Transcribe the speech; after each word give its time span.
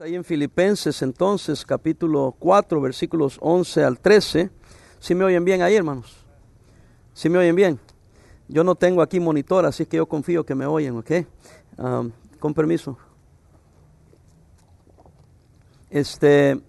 Ahí 0.00 0.16
en 0.16 0.24
Filipenses 0.24 1.02
entonces, 1.02 1.64
capítulo 1.64 2.34
4, 2.40 2.80
versículos 2.80 3.38
11 3.40 3.84
al 3.84 4.00
13. 4.00 4.50
¿Sí 4.98 5.14
me 5.14 5.24
oyen 5.24 5.44
bien 5.44 5.62
ahí, 5.62 5.76
hermanos? 5.76 6.16
¿Sí 7.12 7.28
me 7.28 7.38
oyen 7.38 7.54
bien? 7.54 7.78
Yo 8.48 8.64
no 8.64 8.74
tengo 8.74 9.02
aquí 9.02 9.20
monitor, 9.20 9.64
así 9.64 9.86
que 9.86 9.98
yo 9.98 10.06
confío 10.06 10.44
que 10.44 10.56
me 10.56 10.66
oyen, 10.66 10.96
¿ok? 10.96 11.12
Con 12.40 12.54
permiso. 12.54 12.98
Este, 15.90 16.60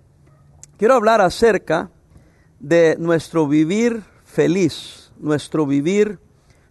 quiero 0.78 0.94
hablar 0.94 1.20
acerca 1.20 1.90
de 2.60 2.96
nuestro 3.00 3.48
vivir 3.48 4.04
feliz, 4.24 5.12
nuestro 5.18 5.66
vivir 5.66 6.20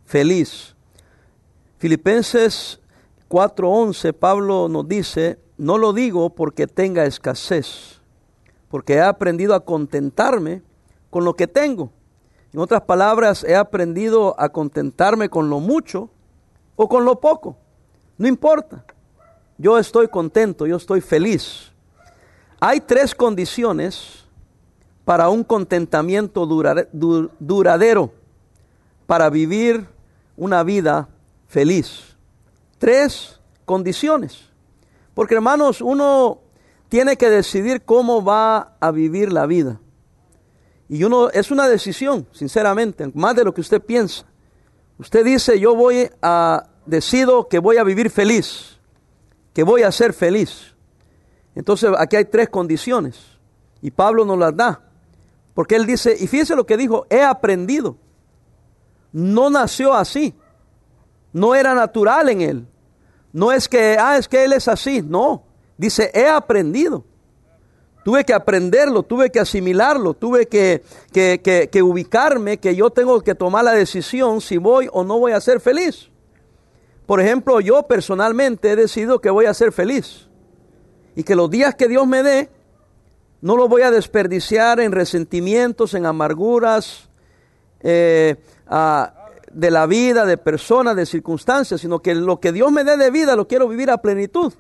feliz. 0.04 0.76
Filipenses 1.78 2.78
4:11, 3.28 4.12
Pablo 4.12 4.68
nos 4.68 4.86
dice, 4.86 5.42
no 5.56 5.78
lo 5.78 5.92
digo 5.92 6.30
porque 6.30 6.66
tenga 6.66 7.04
escasez, 7.04 8.00
porque 8.68 8.94
he 8.94 9.00
aprendido 9.00 9.54
a 9.54 9.64
contentarme 9.64 10.62
con 11.10 11.24
lo 11.24 11.34
que 11.34 11.46
tengo. 11.46 11.92
En 12.52 12.60
otras 12.60 12.82
palabras, 12.82 13.44
he 13.44 13.56
aprendido 13.56 14.34
a 14.38 14.48
contentarme 14.48 15.28
con 15.28 15.50
lo 15.50 15.60
mucho 15.60 16.10
o 16.76 16.88
con 16.88 17.04
lo 17.04 17.20
poco. 17.20 17.56
No 18.16 18.28
importa. 18.28 18.84
Yo 19.58 19.78
estoy 19.78 20.08
contento, 20.08 20.66
yo 20.66 20.76
estoy 20.76 21.00
feliz. 21.00 21.72
Hay 22.60 22.80
tres 22.80 23.14
condiciones 23.14 24.24
para 25.04 25.28
un 25.28 25.44
contentamiento 25.44 26.46
duradero, 26.46 28.12
para 29.06 29.30
vivir 29.30 29.86
una 30.36 30.62
vida 30.62 31.08
feliz. 31.46 32.16
Tres 32.78 33.38
condiciones. 33.64 34.48
Porque 35.14 35.34
hermanos, 35.34 35.80
uno 35.80 36.40
tiene 36.88 37.16
que 37.16 37.30
decidir 37.30 37.82
cómo 37.82 38.24
va 38.24 38.76
a 38.80 38.90
vivir 38.90 39.32
la 39.32 39.46
vida. 39.46 39.80
Y 40.88 41.04
uno 41.04 41.30
es 41.30 41.50
una 41.50 41.68
decisión, 41.68 42.26
sinceramente, 42.32 43.10
más 43.14 43.34
de 43.34 43.44
lo 43.44 43.54
que 43.54 43.60
usted 43.60 43.80
piensa. 43.80 44.26
Usted 44.98 45.24
dice, 45.24 45.58
yo 45.58 45.74
voy 45.74 46.10
a, 46.22 46.68
decido 46.86 47.48
que 47.48 47.58
voy 47.58 47.78
a 47.78 47.84
vivir 47.84 48.10
feliz, 48.10 48.78
que 49.52 49.62
voy 49.62 49.82
a 49.82 49.90
ser 49.90 50.12
feliz. 50.12 50.74
Entonces 51.54 51.90
aquí 51.98 52.16
hay 52.16 52.24
tres 52.24 52.48
condiciones 52.48 53.38
y 53.80 53.90
Pablo 53.90 54.24
nos 54.24 54.38
las 54.38 54.56
da. 54.56 54.80
Porque 55.54 55.76
él 55.76 55.86
dice, 55.86 56.16
y 56.18 56.26
fíjese 56.26 56.56
lo 56.56 56.66
que 56.66 56.76
dijo, 56.76 57.06
he 57.08 57.22
aprendido. 57.22 57.96
No 59.12 59.50
nació 59.50 59.94
así, 59.94 60.34
no 61.32 61.54
era 61.54 61.74
natural 61.74 62.28
en 62.28 62.40
él. 62.40 62.66
No 63.34 63.50
es 63.50 63.68
que, 63.68 63.96
ah, 63.98 64.16
es 64.16 64.28
que 64.28 64.44
él 64.44 64.52
es 64.52 64.68
así. 64.68 65.02
No. 65.02 65.42
Dice, 65.76 66.10
he 66.14 66.28
aprendido. 66.28 67.04
Tuve 68.04 68.24
que 68.24 68.32
aprenderlo, 68.32 69.02
tuve 69.02 69.30
que 69.30 69.40
asimilarlo, 69.40 70.14
tuve 70.14 70.46
que, 70.46 70.84
que, 71.12 71.68
que, 71.72 71.82
ubicarme, 71.82 72.58
que 72.58 72.76
yo 72.76 72.90
tengo 72.90 73.20
que 73.22 73.34
tomar 73.34 73.64
la 73.64 73.72
decisión 73.72 74.40
si 74.40 74.56
voy 74.56 74.88
o 74.92 75.02
no 75.02 75.18
voy 75.18 75.32
a 75.32 75.40
ser 75.40 75.58
feliz. 75.58 76.10
Por 77.06 77.20
ejemplo, 77.20 77.60
yo 77.60 77.82
personalmente 77.82 78.70
he 78.70 78.76
decidido 78.76 79.20
que 79.20 79.30
voy 79.30 79.46
a 79.46 79.54
ser 79.54 79.72
feliz. 79.72 80.28
Y 81.16 81.24
que 81.24 81.34
los 81.34 81.50
días 81.50 81.74
que 81.74 81.88
Dios 81.88 82.06
me 82.06 82.22
dé, 82.22 82.50
no 83.40 83.56
los 83.56 83.68
voy 83.68 83.82
a 83.82 83.90
desperdiciar 83.90 84.78
en 84.78 84.92
resentimientos, 84.92 85.94
en 85.94 86.06
amarguras, 86.06 87.08
eh, 87.80 88.36
a, 88.68 89.23
de 89.54 89.70
la 89.70 89.86
vida, 89.86 90.26
de 90.26 90.36
personas, 90.36 90.96
de 90.96 91.06
circunstancias, 91.06 91.80
sino 91.80 92.00
que 92.00 92.14
lo 92.14 92.40
que 92.40 92.52
Dios 92.52 92.70
me 92.72 92.84
dé 92.84 92.96
de 92.96 93.10
vida 93.10 93.36
lo 93.36 93.46
quiero 93.46 93.68
vivir 93.68 93.90
a 93.90 93.98
plenitud. 93.98 94.52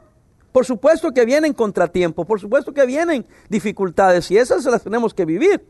Por 0.52 0.64
supuesto 0.64 1.12
que 1.12 1.24
vienen 1.24 1.52
contratiempos, 1.52 2.26
por 2.26 2.40
supuesto 2.40 2.72
que 2.72 2.86
vienen 2.86 3.26
dificultades 3.48 4.30
y 4.30 4.38
esas 4.38 4.64
las 4.64 4.84
tenemos 4.84 5.12
que 5.12 5.24
vivir. 5.24 5.66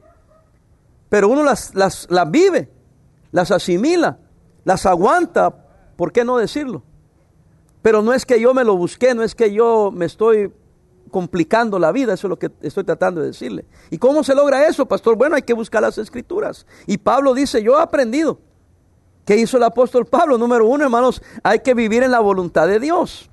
Pero 1.09 1.29
uno 1.29 1.43
las, 1.43 1.75
las, 1.75 2.07
las 2.11 2.31
vive, 2.31 2.71
las 3.33 3.51
asimila, 3.51 4.19
las 4.65 4.85
aguanta, 4.85 5.55
¿por 5.97 6.13
qué 6.13 6.25
no 6.25 6.37
decirlo? 6.37 6.83
Pero 7.81 8.03
no 8.03 8.13
es 8.13 8.27
que 8.27 8.39
yo 8.39 8.53
me 8.53 8.65
lo 8.65 8.77
busqué, 8.77 9.15
no 9.15 9.23
es 9.23 9.35
que 9.35 9.53
yo 9.53 9.91
me 9.91 10.05
estoy 10.05 10.53
complicando 11.11 11.79
la 11.79 11.93
vida, 11.93 12.15
eso 12.15 12.27
es 12.27 12.31
lo 12.31 12.39
que 12.39 12.51
estoy 12.61 12.85
tratando 12.85 13.21
de 13.21 13.29
decirle. 13.29 13.65
¿Y 13.91 13.99
cómo 13.99 14.23
se 14.23 14.35
logra 14.35 14.67
eso, 14.67 14.87
pastor? 14.87 15.17
Bueno, 15.17 15.37
hay 15.37 15.43
que 15.43 15.55
buscar 15.55 15.81
las 15.81 15.97
escrituras. 15.97 16.67
Y 16.87 16.99
Pablo 16.99 17.33
dice, 17.33 17.63
yo 17.63 17.79
he 17.79 17.83
aprendido 17.83 18.39
¿Qué 19.25 19.37
hizo 19.37 19.57
el 19.57 19.63
apóstol 19.63 20.07
Pablo? 20.07 20.37
Número 20.37 20.67
uno, 20.67 20.85
hermanos, 20.85 21.23
hay 21.43 21.61
que 21.61 21.75
vivir 21.75 22.03
en 22.03 22.11
la 22.11 22.21
voluntad 22.21 22.67
de 22.67 22.79
Dios. 22.79 23.31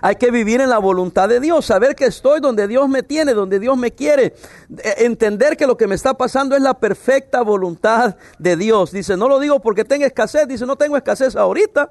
Hay 0.00 0.16
que 0.16 0.30
vivir 0.30 0.60
en 0.60 0.68
la 0.68 0.78
voluntad 0.78 1.28
de 1.28 1.40
Dios, 1.40 1.66
saber 1.66 1.96
que 1.96 2.04
estoy 2.04 2.40
donde 2.40 2.68
Dios 2.68 2.88
me 2.88 3.02
tiene, 3.02 3.32
donde 3.32 3.58
Dios 3.58 3.76
me 3.76 3.92
quiere, 3.92 4.34
e, 4.78 5.04
entender 5.04 5.56
que 5.56 5.66
lo 5.66 5.76
que 5.76 5.86
me 5.86 5.94
está 5.94 6.14
pasando 6.14 6.54
es 6.54 6.62
la 6.62 6.74
perfecta 6.74 7.42
voluntad 7.42 8.16
de 8.38 8.56
Dios. 8.56 8.92
Dice, 8.92 9.16
no 9.16 9.28
lo 9.28 9.40
digo 9.40 9.60
porque 9.60 9.84
tenga 9.84 10.06
escasez, 10.06 10.46
dice, 10.46 10.66
no 10.66 10.76
tengo 10.76 10.96
escasez 10.96 11.34
ahorita, 11.34 11.90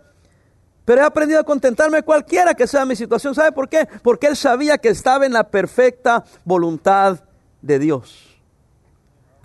pero 0.85 1.01
he 1.01 1.03
aprendido 1.03 1.39
a 1.39 1.43
contentarme 1.43 2.03
cualquiera 2.03 2.53
que 2.53 2.67
sea 2.67 2.85
mi 2.85 2.95
situación. 2.95 3.33
¿Sabe 3.33 3.51
por 3.51 3.67
qué? 3.67 3.87
Porque 4.03 4.27
él 4.27 4.37
sabía 4.37 4.77
que 4.77 4.89
estaba 4.89 5.25
en 5.25 5.33
la 5.33 5.49
perfecta 5.49 6.23
voluntad 6.45 7.19
de 7.61 7.79
Dios. 7.79 8.24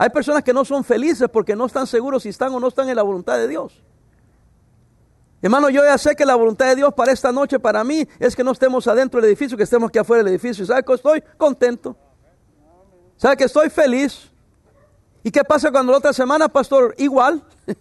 Hay 0.01 0.09
personas 0.09 0.43
que 0.43 0.55
no 0.55 0.65
son 0.65 0.83
felices 0.83 1.29
porque 1.31 1.55
no 1.55 1.67
están 1.67 1.87
seguros 1.87 2.23
si 2.23 2.31
están 2.31 2.55
o 2.55 2.59
no 2.59 2.69
están 2.69 2.89
en 2.89 2.97
la 2.97 3.03
voluntad 3.03 3.37
de 3.37 3.47
Dios. 3.47 3.83
Hermano, 5.43 5.69
yo 5.69 5.85
ya 5.85 5.99
sé 5.99 6.17
que 6.17 6.25
la 6.25 6.37
voluntad 6.37 6.69
de 6.69 6.77
Dios 6.77 6.95
para 6.95 7.13
esta 7.13 7.31
noche, 7.33 7.59
para 7.59 7.85
mí, 7.85 8.09
es 8.19 8.35
que 8.35 8.43
no 8.43 8.53
estemos 8.53 8.87
adentro 8.87 9.21
del 9.21 9.29
edificio, 9.29 9.59
que 9.59 9.65
estemos 9.65 9.91
aquí 9.91 9.99
afuera 9.99 10.25
del 10.25 10.33
edificio. 10.33 10.65
¿Sabe 10.65 10.83
que 10.85 10.95
estoy 10.95 11.23
contento? 11.37 11.95
¿Sabe 13.19 13.37
que 13.37 13.45
estoy 13.45 13.69
feliz? 13.69 14.31
¿Y 15.23 15.31
qué 15.31 15.45
pasa 15.45 15.71
cuando 15.71 15.93
la 15.93 15.99
otra 15.99 16.15
semana, 16.15 16.49
pastor? 16.49 16.95
Igual. 16.97 17.45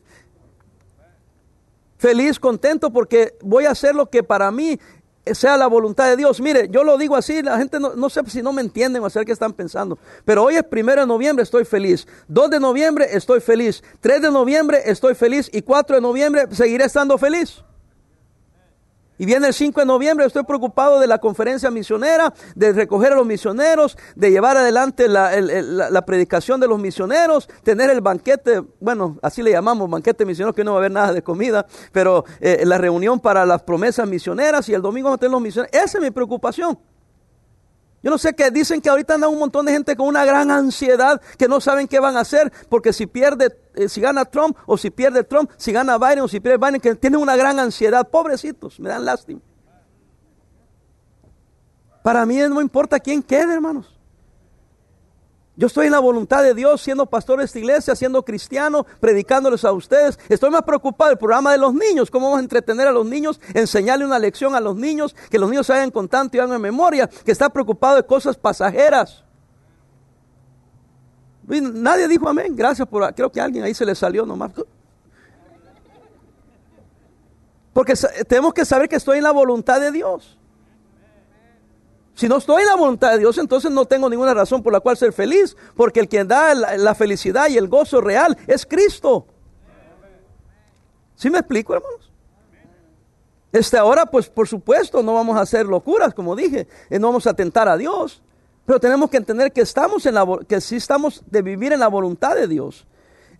feliz, 1.98 2.38
contento, 2.38 2.92
porque 2.92 3.38
voy 3.42 3.64
a 3.64 3.72
hacer 3.72 3.96
lo 3.96 4.10
que 4.10 4.24
para 4.24 4.52
mí 4.52 4.78
sea 5.26 5.58
la 5.58 5.68
voluntad 5.68 6.08
de 6.08 6.18
Dios. 6.18 6.42
Mire, 6.42 6.70
yo 6.70 6.84
lo 6.84 6.98
digo 6.98 7.16
así, 7.16 7.42
la 7.42 7.58
gente 7.58 7.80
no, 7.80 8.10
sé 8.10 8.22
si 8.28 8.42
no 8.42 8.54
me 8.54 8.62
entienden 8.62 9.04
o 9.04 9.06
hacer 9.06 9.26
qué 9.26 9.32
están 9.32 9.54
pensando. 9.54 9.98
Pero 10.26 10.44
hoy 10.44 10.56
es 10.56 10.64
primero 10.64 11.02
de 11.02 11.08
noviembre, 11.08 11.44
estoy 11.44 11.66
feliz. 11.66 12.08
2 12.28 12.50
de 12.50 12.60
noviembre, 12.60 13.08
estoy 13.12 13.40
feliz. 13.40 13.84
3 14.02 14.22
de 14.22 14.32
noviembre, 14.32 14.82
estoy 14.86 15.16
feliz. 15.16 15.50
Y 15.54 15.62
4 15.62 15.98
de 15.98 16.02
noviembre, 16.02 16.48
seguiré 16.52 16.86
estando 16.86 17.18
feliz. 17.18 17.64
Y 19.20 19.26
viene 19.26 19.48
el 19.48 19.54
5 19.54 19.82
de 19.82 19.86
noviembre, 19.86 20.26
estoy 20.26 20.44
preocupado 20.44 20.98
de 21.00 21.06
la 21.06 21.18
conferencia 21.18 21.70
misionera, 21.70 22.34
de 22.56 22.72
recoger 22.72 23.12
a 23.12 23.18
los 23.18 23.26
misioneros, 23.26 23.98
de 24.16 24.32
llevar 24.32 24.56
adelante 24.56 25.10
la, 25.10 26.06
predicación 26.06 26.62
de 26.62 26.68
los 26.70 26.80
misioneros, 26.80 27.50
tener 27.64 27.90
el 27.90 28.00
banquete, 28.00 28.64
bueno, 28.80 29.20
así 29.22 29.44
le 29.44 29.52
llamamos, 29.52 29.90
banquete 29.90 30.26
misionero, 30.26 30.56
que 30.56 30.64
no 30.64 30.72
va 30.72 30.78
a 30.78 30.80
haber 30.80 30.92
nada 30.92 31.14
de 31.14 31.22
comida, 31.22 31.66
pero 31.92 32.24
eh, 32.40 32.64
la 32.66 32.78
reunión 32.78 33.20
para 33.20 33.46
las 33.46 33.62
promesas 33.62 34.08
misioneras 34.08 34.70
y 34.70 34.74
el 34.74 34.82
domingo 34.82 35.10
vamos 35.10 35.18
a 35.18 35.20
tener 35.20 35.32
los 35.34 35.42
misioneros. 35.42 35.76
Esa 35.76 35.98
es 35.98 36.02
mi 36.02 36.12
preocupación. 36.12 36.80
Yo 38.02 38.10
no 38.10 38.18
sé 38.18 38.34
qué 38.34 38.50
dicen 38.50 38.82
que 38.82 38.90
ahorita 38.90 39.16
anda 39.16 39.28
un 39.28 39.40
montón 39.40 39.66
de 39.66 39.74
gente 39.74 39.96
con 39.96 40.08
una 40.08 40.24
gran 40.24 40.52
ansiedad 40.52 41.22
que 41.38 41.48
no 41.48 41.60
saben 41.60 41.88
qué 41.88 42.00
van 42.00 42.16
a 42.16 42.22
hacer 42.22 42.52
porque 42.70 42.94
si 42.94 43.08
pierde, 43.08 43.58
eh, 43.76 43.90
si 43.90 44.00
gana 44.00 44.24
Trump 44.26 44.58
o 44.66 44.78
si 44.78 44.90
pierde 44.90 45.24
Trump, 45.24 45.52
si 45.58 45.72
gana 45.72 45.98
Biden 45.98 46.22
o 46.22 46.28
si 46.28 46.40
pierde 46.40 46.58
Biden, 46.58 46.80
que 46.80 46.96
tienen 46.96 47.20
una 47.20 47.36
gran 47.36 47.60
ansiedad. 47.60 48.08
Pobrecitos, 48.08 48.80
me 48.80 48.90
dan 48.90 49.04
lástima. 49.04 49.42
Para 52.02 52.26
mí 52.26 52.38
no 52.38 52.62
importa 52.62 53.00
quién 53.00 53.22
quede, 53.22 53.54
hermanos. 53.54 53.99
Yo 55.60 55.68
estoy 55.68 55.88
en 55.88 55.92
la 55.92 56.00
voluntad 56.00 56.42
de 56.42 56.54
Dios, 56.54 56.82
siendo 56.82 57.06
pastor 57.06 57.40
de 57.40 57.44
esta 57.44 57.60
iglesia, 57.60 57.94
siendo 57.94 58.24
cristiano, 58.24 58.86
predicándoles 59.02 59.66
a 59.66 59.74
ustedes. 59.74 60.18
Estoy 60.30 60.52
más 60.52 60.62
preocupado 60.62 61.10
del 61.10 61.18
programa 61.18 61.52
de 61.52 61.58
los 61.58 61.74
niños, 61.74 62.10
cómo 62.10 62.28
vamos 62.28 62.40
a 62.40 62.44
entretener 62.44 62.88
a 62.88 62.94
los 62.94 63.06
niños, 63.06 63.42
enseñarle 63.54 64.06
una 64.06 64.20
lección 64.20 64.56
a 64.56 64.62
los 64.62 64.78
niños, 64.78 65.14
que 65.30 65.38
los 65.38 65.50
niños 65.50 65.68
se 65.68 65.92
con 65.92 66.08
tanto 66.08 66.38
y 66.38 66.40
hagan 66.40 66.62
memoria, 66.62 67.10
que 67.10 67.34
está 67.34 67.50
preocupado 67.50 67.98
de 67.98 68.06
cosas 68.06 68.38
pasajeras. 68.38 69.26
nadie 71.46 72.08
dijo 72.08 72.30
amén, 72.30 72.56
gracias 72.56 72.88
por, 72.88 73.14
creo 73.14 73.30
que 73.30 73.42
alguien 73.42 73.66
ahí 73.66 73.74
se 73.74 73.86
le 73.86 73.96
salió 73.96 74.26
nomás. 74.26 74.52
Porque 77.74 77.96
tenemos 78.30 78.54
que 78.54 78.64
saber 78.64 78.88
que 78.88 78.96
estoy 78.96 79.18
en 79.18 79.26
la 79.26 79.32
voluntad 79.32 79.82
de 79.82 79.92
Dios. 79.92 80.39
Si 82.20 82.28
no 82.28 82.36
estoy 82.36 82.64
en 82.64 82.68
la 82.68 82.76
voluntad 82.76 83.14
de 83.14 83.20
Dios, 83.20 83.38
entonces 83.38 83.72
no 83.72 83.86
tengo 83.86 84.10
ninguna 84.10 84.34
razón 84.34 84.62
por 84.62 84.74
la 84.74 84.82
cual 84.82 84.98
ser 84.98 85.14
feliz, 85.14 85.56
porque 85.74 86.02
el 86.02 86.10
quien 86.10 86.28
da 86.28 86.54
la, 86.54 86.94
felicidad 86.94 87.48
y 87.48 87.58
el 87.58 87.70
gozo 87.70 88.02
real 88.02 88.38
es 88.46 88.66
Cristo. 88.66 89.26
¿Sí 91.16 91.30
me 91.30 91.40
explico, 91.40 91.76
hermanos? 91.76 92.12
Este 93.54 93.78
ahora, 93.78 94.06
pues 94.06 94.28
por 94.28 94.50
supuesto, 94.50 95.02
no 95.02 95.14
vamos 95.14 95.38
a 95.38 95.42
hacer 95.44 95.66
locuras, 95.66 96.14
como 96.14 96.36
dije, 96.36 96.68
no 96.90 97.08
vamos 97.08 97.26
a 97.26 97.34
tentar 97.34 97.70
a 97.70 97.78
Dios, 97.78 98.22
pero 98.66 98.82
tenemos 98.82 99.10
que 99.10 99.16
entender 99.16 99.54
que 99.54 99.62
estamos 99.62 100.06
en 100.06 100.16
la 100.16 100.28
que 100.46 100.60
sí 100.60 100.76
estamos 100.76 101.24
de 101.26 101.42
vivir 101.42 101.72
en 101.72 101.80
la 101.80 101.88
voluntad 101.88 102.36
de 102.36 102.50
Dios. 102.50 102.86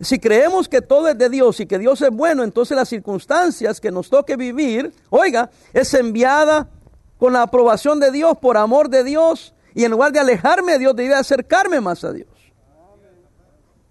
Si 0.00 0.18
creemos 0.18 0.70
que 0.70 0.80
todo 0.80 1.08
es 1.08 1.18
de 1.18 1.28
Dios 1.28 1.60
y 1.60 1.66
que 1.66 1.78
Dios 1.78 2.00
es 2.00 2.10
bueno, 2.10 2.44
entonces 2.44 2.78
las 2.78 2.88
circunstancias 2.88 3.78
que 3.78 3.90
nos 3.90 4.08
toque 4.08 4.36
vivir, 4.36 4.90
oiga, 5.10 5.50
es 5.74 5.92
enviada 5.92 6.66
con 7.20 7.34
la 7.34 7.42
aprobación 7.42 8.00
de 8.00 8.10
Dios, 8.10 8.38
por 8.38 8.56
amor 8.56 8.88
de 8.88 9.04
Dios, 9.04 9.54
y 9.74 9.84
en 9.84 9.90
lugar 9.90 10.10
de 10.10 10.20
alejarme 10.20 10.72
de 10.72 10.78
Dios, 10.78 10.96
debía 10.96 11.18
acercarme 11.18 11.78
más 11.78 12.02
a 12.02 12.12
Dios. 12.12 12.28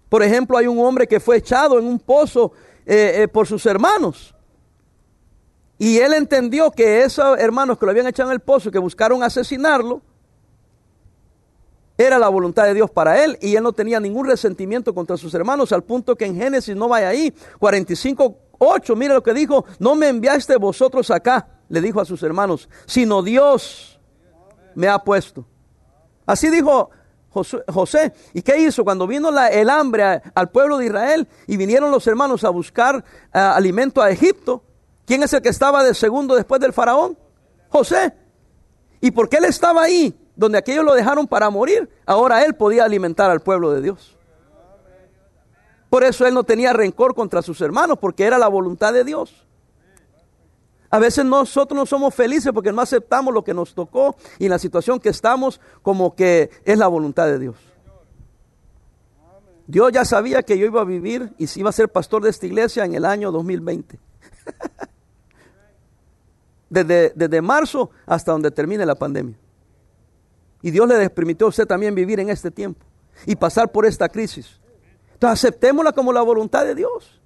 Por 0.09 0.23
ejemplo, 0.23 0.57
hay 0.57 0.65
un 0.65 0.79
hombre 0.79 1.05
que 1.05 1.19
fue 1.19 1.37
echado 1.37 1.77
en 1.77 1.85
un 1.85 1.99
pozo 1.99 2.51
eh, 2.87 3.21
eh, 3.21 3.27
por 3.27 3.45
sus 3.45 3.67
hermanos. 3.67 4.33
Y 5.77 5.99
él 5.99 6.13
entendió 6.13 6.71
que 6.71 7.03
esos 7.03 7.37
hermanos 7.37 7.77
que 7.77 7.85
lo 7.85 7.91
habían 7.91 8.07
echado 8.07 8.29
en 8.31 8.33
el 8.33 8.39
pozo, 8.39 8.71
que 8.71 8.79
buscaron 8.79 9.21
asesinarlo, 9.21 10.01
era 11.95 12.17
la 12.17 12.29
voluntad 12.29 12.63
de 12.63 12.73
Dios 12.73 12.89
para 12.89 13.23
él 13.23 13.37
y 13.41 13.55
él 13.55 13.61
no 13.61 13.73
tenía 13.73 13.99
ningún 13.99 14.25
resentimiento 14.25 14.95
contra 14.95 15.17
sus 15.17 15.33
hermanos, 15.35 15.71
al 15.71 15.83
punto 15.83 16.15
que 16.15 16.25
en 16.25 16.35
Génesis 16.35 16.75
no 16.75 16.87
vaya 16.87 17.09
ahí, 17.09 17.31
45, 17.59 18.37
8, 18.57 18.95
mire 18.95 19.13
lo 19.13 19.21
que 19.21 19.33
dijo, 19.35 19.65
no 19.77 19.93
me 19.93 20.07
enviaste 20.07 20.55
vosotros 20.55 21.11
acá, 21.11 21.58
le 21.69 21.81
dijo 21.81 22.01
a 22.01 22.05
sus 22.05 22.21
hermanos, 22.23 22.67
sino 22.85 23.23
Dios 23.23 23.99
me 24.75 24.87
ha 24.87 24.99
puesto. 24.99 25.45
Así 26.25 26.49
dijo 26.49 26.89
José. 27.29 28.13
¿Y 28.33 28.41
qué 28.41 28.59
hizo? 28.59 28.83
Cuando 28.83 29.07
vino 29.07 29.29
el 29.29 29.69
hambre 29.69 30.21
al 30.33 30.49
pueblo 30.49 30.77
de 30.77 30.87
Israel 30.87 31.27
y 31.47 31.57
vinieron 31.57 31.91
los 31.91 32.05
hermanos 32.07 32.43
a 32.43 32.49
buscar 32.49 33.03
alimento 33.31 34.01
a 34.01 34.09
Egipto, 34.09 34.63
¿quién 35.05 35.23
es 35.23 35.31
el 35.33 35.41
que 35.41 35.49
estaba 35.49 35.83
de 35.83 35.93
segundo 35.93 36.35
después 36.35 36.59
del 36.59 36.73
faraón? 36.73 37.17
José. 37.69 38.13
¿Y 38.99 39.11
por 39.11 39.29
qué 39.29 39.37
él 39.37 39.45
estaba 39.45 39.83
ahí? 39.83 40.15
donde 40.39 40.57
aquellos 40.57 40.85
lo 40.85 40.93
dejaron 40.93 41.27
para 41.27 41.49
morir, 41.49 41.89
ahora 42.05 42.45
él 42.45 42.53
podía 42.53 42.85
alimentar 42.85 43.29
al 43.29 43.41
pueblo 43.41 43.71
de 43.71 43.81
Dios. 43.81 44.15
Por 45.89 46.05
eso 46.05 46.25
él 46.25 46.33
no 46.33 46.45
tenía 46.45 46.71
rencor 46.71 47.13
contra 47.13 47.41
sus 47.41 47.59
hermanos, 47.59 47.97
porque 47.99 48.23
era 48.23 48.37
la 48.37 48.47
voluntad 48.47 48.93
de 48.93 49.03
Dios. 49.03 49.45
A 50.89 50.99
veces 50.99 51.23
nosotros 51.23 51.77
no 51.77 51.85
somos 51.85 52.15
felices 52.15 52.51
porque 52.53 52.71
no 52.71 52.81
aceptamos 52.81 53.33
lo 53.33 53.43
que 53.43 53.53
nos 53.53 53.75
tocó 53.75 54.15
y 54.39 54.49
la 54.49 54.57
situación 54.57 54.99
que 54.99 55.09
estamos 55.09 55.61
como 55.81 56.15
que 56.15 56.49
es 56.65 56.77
la 56.77 56.87
voluntad 56.87 57.27
de 57.27 57.37
Dios. 57.37 57.55
Dios 59.67 59.91
ya 59.91 60.03
sabía 60.03 60.41
que 60.41 60.57
yo 60.57 60.65
iba 60.65 60.81
a 60.81 60.85
vivir 60.85 61.31
y 61.37 61.47
iba 61.59 61.69
a 61.69 61.73
ser 61.73 61.89
pastor 61.89 62.23
de 62.23 62.31
esta 62.31 62.47
iglesia 62.47 62.85
en 62.85 62.95
el 62.95 63.05
año 63.05 63.31
2020. 63.31 63.99
desde, 66.69 67.13
desde 67.15 67.41
marzo 67.41 67.91
hasta 68.07 68.31
donde 68.31 68.49
termine 68.49 68.85
la 68.85 68.95
pandemia. 68.95 69.37
Y 70.61 70.71
Dios 70.71 70.87
le 70.87 71.09
permitió 71.09 71.45
a 71.45 71.49
usted 71.49 71.67
también 71.67 71.93
vivir 71.93 72.19
en 72.19 72.29
este 72.29 72.51
tiempo 72.51 72.85
y 73.25 73.35
pasar 73.35 73.71
por 73.71 73.85
esta 73.85 74.09
crisis. 74.09 74.59
Entonces 75.13 75.43
aceptémosla 75.43 75.91
como 75.91 76.11
la 76.13 76.21
voluntad 76.21 76.65
de 76.65 76.75
Dios. 76.75 77.18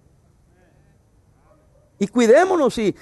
Y 2.03 2.07
cuidémonos 2.09 2.77
y, 2.79 2.93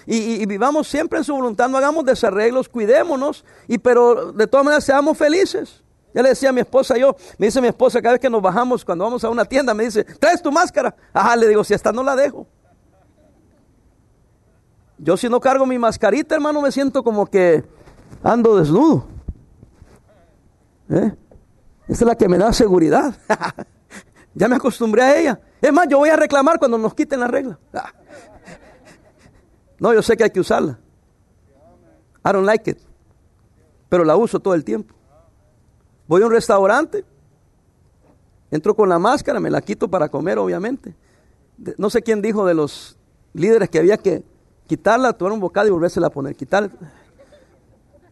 vivamos 0.45 0.88
siempre 0.88 1.18
en 1.18 1.25
su 1.25 1.33
voluntad, 1.33 1.68
no 1.68 1.80
hagamos 1.80 2.06
desarreglos, 2.06 2.69
cuidémonos, 2.69 3.44
y, 3.68 3.80
pero 3.80 4.31
de 4.31 4.45
todas 4.45 4.63
maneras 4.63 4.83
seamos 4.83 5.18
felices. 5.18 5.81
Ya 6.13 6.21
le 6.21 6.30
decía 6.30 6.50
a 6.50 6.51
mi 6.51 6.62
esposa 6.62 6.95
yo, 7.00 7.15
me 7.39 7.48
dice 7.48 7.59
mi 7.62 7.68
esposa 7.68 8.00
cada 8.00 8.12
vez 8.12 8.21
que 8.21 8.30
nos 8.30 8.44
bajamos, 8.44 8.86
cuando 8.86 9.03
vamos 9.03 9.24
a 9.24 9.31
una 9.31 9.44
tienda, 9.44 9.74
me 9.74 9.86
dice, 9.86 10.03
¿traes 10.03 10.39
tu 10.39 10.51
máscara? 10.51 10.95
Ajá, 11.12 11.36
le 11.36 11.48
digo, 11.48 11.63
si 11.63 11.74
esta 11.74 11.92
no 11.92 12.03
la 12.03 12.15
dejo. 12.15 12.45
Yo 15.00 15.18
si 15.18 15.27
no 15.30 15.39
cargo 15.39 15.65
mi 15.65 15.80
mascarita, 15.80 16.36
hermano, 16.36 16.62
me 16.62 16.71
siento 16.71 17.03
como 17.03 17.25
que 17.25 17.63
ando 18.21 18.56
desnudo. 18.56 19.07
¿Eh? 20.92 21.12
Es 21.88 22.01
la 22.03 22.13
que 22.13 22.30
me 22.30 22.38
da 22.38 22.53
seguridad. 22.53 23.15
ya 24.36 24.48
me 24.48 24.57
acostumbré 24.57 25.01
a 25.01 25.18
ella. 25.18 25.42
Es 25.59 25.74
más, 25.74 25.88
yo 25.88 25.98
voy 25.98 26.09
a 26.09 26.18
reclamar 26.18 26.59
cuando 26.59 26.77
nos 26.77 26.94
quiten 26.94 27.19
la 27.19 27.27
regla. 27.27 27.57
No, 29.81 29.95
yo 29.95 30.04
sé 30.04 30.16
que 30.16 30.24
hay 30.24 30.30
que 30.30 30.39
usarla. 30.39 30.78
I 32.24 32.31
don't 32.31 32.45
like 32.45 32.69
it. 32.69 32.78
Pero 33.89 34.04
la 34.04 34.16
uso 34.16 34.39
todo 34.39 34.54
el 34.54 34.63
tiempo. 34.63 34.94
Voy 36.07 36.22
a 36.22 36.28
un 36.28 36.31
restaurante, 36.31 37.04
entro 38.51 38.75
con 38.75 38.88
la 38.89 39.00
máscara, 39.00 39.39
me 39.39 39.50
la 39.50 39.60
quito 39.60 39.88
para 39.88 40.07
comer, 40.07 40.38
obviamente. 40.38 40.95
No 41.80 41.89
sé 41.89 42.04
quién 42.04 42.22
dijo 42.22 42.45
de 42.45 42.54
los 42.54 42.95
líderes 43.33 43.72
que 43.72 43.80
había 43.80 43.98
que 43.98 44.24
quitarla, 44.68 45.13
tomar 45.13 45.33
un 45.33 45.39
bocado 45.39 45.68
y 45.68 45.72
volvérsela 45.72 46.07
a 46.07 46.12
poner. 46.12 46.36
Quitarla. 46.36 46.69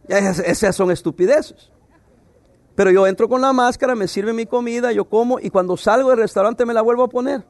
Esas 0.08 0.74
son 0.74 0.90
estupideces. 0.90 1.70
Pero 2.74 2.90
yo 2.90 3.06
entro 3.06 3.28
con 3.28 3.40
la 3.40 3.52
máscara, 3.52 3.94
me 3.94 4.08
sirve 4.08 4.32
mi 4.32 4.44
comida, 4.44 4.90
yo 4.90 5.04
como 5.04 5.38
y 5.38 5.50
cuando 5.50 5.76
salgo 5.76 6.10
del 6.10 6.18
restaurante 6.18 6.66
me 6.66 6.74
la 6.74 6.82
vuelvo 6.82 7.04
a 7.04 7.08
poner. 7.08 7.44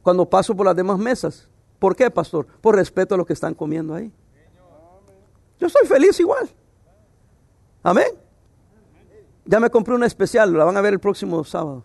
Cuando 0.00 0.24
paso 0.24 0.56
por 0.56 0.64
las 0.64 0.74
demás 0.74 0.98
mesas. 0.98 1.50
¿Por 1.84 1.94
qué, 1.94 2.10
pastor? 2.10 2.46
Por 2.46 2.76
respeto 2.76 3.14
a 3.14 3.18
los 3.18 3.26
que 3.26 3.34
están 3.34 3.52
comiendo 3.52 3.94
ahí. 3.94 4.10
Yo 5.60 5.68
soy 5.68 5.86
feliz 5.86 6.18
igual. 6.18 6.48
Amén. 7.82 8.06
Ya 9.44 9.60
me 9.60 9.68
compré 9.68 9.94
una 9.94 10.06
especial, 10.06 10.50
la 10.54 10.64
van 10.64 10.78
a 10.78 10.80
ver 10.80 10.94
el 10.94 10.98
próximo 10.98 11.44
sábado. 11.44 11.84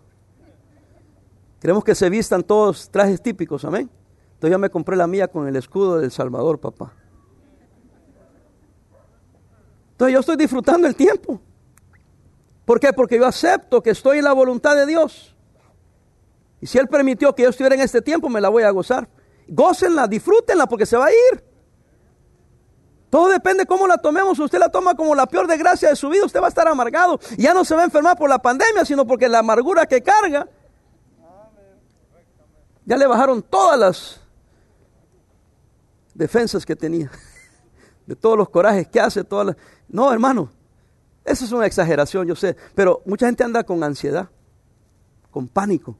Queremos 1.60 1.84
que 1.84 1.94
se 1.94 2.08
vistan 2.08 2.42
todos 2.42 2.90
trajes 2.90 3.20
típicos, 3.20 3.62
amén. 3.66 3.90
Entonces 4.36 4.50
ya 4.50 4.56
me 4.56 4.70
compré 4.70 4.96
la 4.96 5.06
mía 5.06 5.28
con 5.28 5.46
el 5.46 5.54
escudo 5.56 5.98
del 5.98 6.10
Salvador, 6.10 6.58
papá. 6.58 6.94
Entonces 9.90 10.14
yo 10.14 10.20
estoy 10.20 10.36
disfrutando 10.36 10.88
el 10.88 10.96
tiempo. 10.96 11.38
¿Por 12.64 12.80
qué? 12.80 12.90
Porque 12.94 13.18
yo 13.18 13.26
acepto 13.26 13.82
que 13.82 13.90
estoy 13.90 14.16
en 14.16 14.24
la 14.24 14.32
voluntad 14.32 14.74
de 14.76 14.86
Dios. 14.86 15.36
Y 16.58 16.66
si 16.66 16.78
Él 16.78 16.88
permitió 16.88 17.34
que 17.34 17.42
yo 17.42 17.50
estuviera 17.50 17.74
en 17.74 17.82
este 17.82 18.00
tiempo, 18.00 18.30
me 18.30 18.40
la 18.40 18.48
voy 18.48 18.62
a 18.62 18.70
gozar. 18.70 19.06
Gócenla, 19.52 20.06
disfrútenla 20.06 20.66
porque 20.66 20.86
se 20.86 20.96
va 20.96 21.06
a 21.06 21.10
ir. 21.10 21.44
Todo 23.10 23.28
depende 23.28 23.66
cómo 23.66 23.88
la 23.88 23.98
tomemos. 23.98 24.38
Usted 24.38 24.60
la 24.60 24.68
toma 24.68 24.94
como 24.94 25.12
la 25.16 25.26
peor 25.26 25.48
desgracia 25.48 25.88
de 25.88 25.96
su 25.96 26.08
vida, 26.08 26.24
usted 26.24 26.40
va 26.40 26.46
a 26.46 26.48
estar 26.48 26.68
amargado. 26.68 27.18
Ya 27.36 27.52
no 27.52 27.64
se 27.64 27.74
va 27.74 27.82
a 27.82 27.84
enfermar 27.84 28.16
por 28.16 28.30
la 28.30 28.40
pandemia, 28.40 28.84
sino 28.84 29.04
porque 29.04 29.28
la 29.28 29.40
amargura 29.40 29.86
que 29.86 30.00
carga. 30.00 30.48
Ya 32.86 32.96
le 32.96 33.06
bajaron 33.08 33.42
todas 33.42 33.78
las 33.78 34.20
defensas 36.14 36.64
que 36.64 36.76
tenía. 36.76 37.10
De 38.06 38.14
todos 38.14 38.38
los 38.38 38.48
corajes 38.50 38.86
que 38.86 39.00
hace, 39.00 39.24
todas. 39.24 39.56
No, 39.88 40.12
hermano, 40.12 40.50
eso 41.24 41.44
es 41.44 41.50
una 41.50 41.66
exageración, 41.66 42.28
yo 42.28 42.36
sé, 42.36 42.56
pero 42.76 43.02
mucha 43.04 43.26
gente 43.26 43.42
anda 43.42 43.64
con 43.64 43.82
ansiedad, 43.82 44.28
con 45.32 45.48
pánico. 45.48 45.96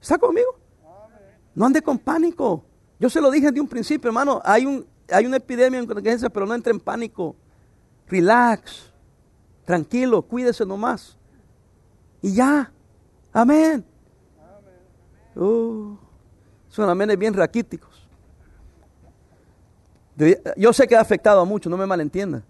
¿Está 0.00 0.18
conmigo? 0.18 0.59
No 1.60 1.66
ande 1.66 1.82
con 1.82 1.98
pánico. 1.98 2.64
Yo 2.98 3.10
se 3.10 3.20
lo 3.20 3.30
dije 3.30 3.52
de 3.52 3.60
un 3.60 3.68
principio, 3.68 4.08
hermano, 4.08 4.40
hay, 4.46 4.64
un, 4.64 4.86
hay 5.10 5.26
una 5.26 5.36
epidemia 5.36 5.78
en 5.78 5.84
contingencia, 5.84 6.30
pero 6.30 6.46
no 6.46 6.54
entre 6.54 6.72
en 6.72 6.80
pánico. 6.80 7.36
Relax, 8.08 8.90
tranquilo, 9.66 10.22
cuídese 10.22 10.64
nomás. 10.64 11.18
Y 12.22 12.32
ya, 12.32 12.72
amén. 13.30 13.84
Uh, 15.36 15.98
son 16.70 16.88
amenes 16.88 17.18
bien 17.18 17.34
raquíticos. 17.34 18.08
Yo 20.56 20.72
sé 20.72 20.88
que 20.88 20.96
ha 20.96 21.02
afectado 21.02 21.42
a 21.42 21.44
muchos, 21.44 21.68
no 21.68 21.76
me 21.76 21.84
malentiendan. 21.84 22.42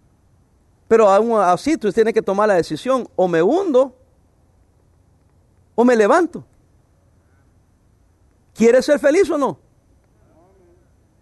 Pero 0.87 1.09
aún 1.09 1.37
así 1.41 1.77
tú 1.77 1.91
tienes 1.91 2.15
que 2.15 2.23
tomar 2.23 2.47
la 2.47 2.55
decisión, 2.55 3.09
o 3.17 3.27
me 3.27 3.43
hundo 3.43 3.93
o 5.75 5.85
me 5.85 5.97
levanto. 5.97 6.45
¿Quieres 8.61 8.85
ser 8.85 8.99
feliz 8.99 9.31
o 9.31 9.39
no? 9.39 9.59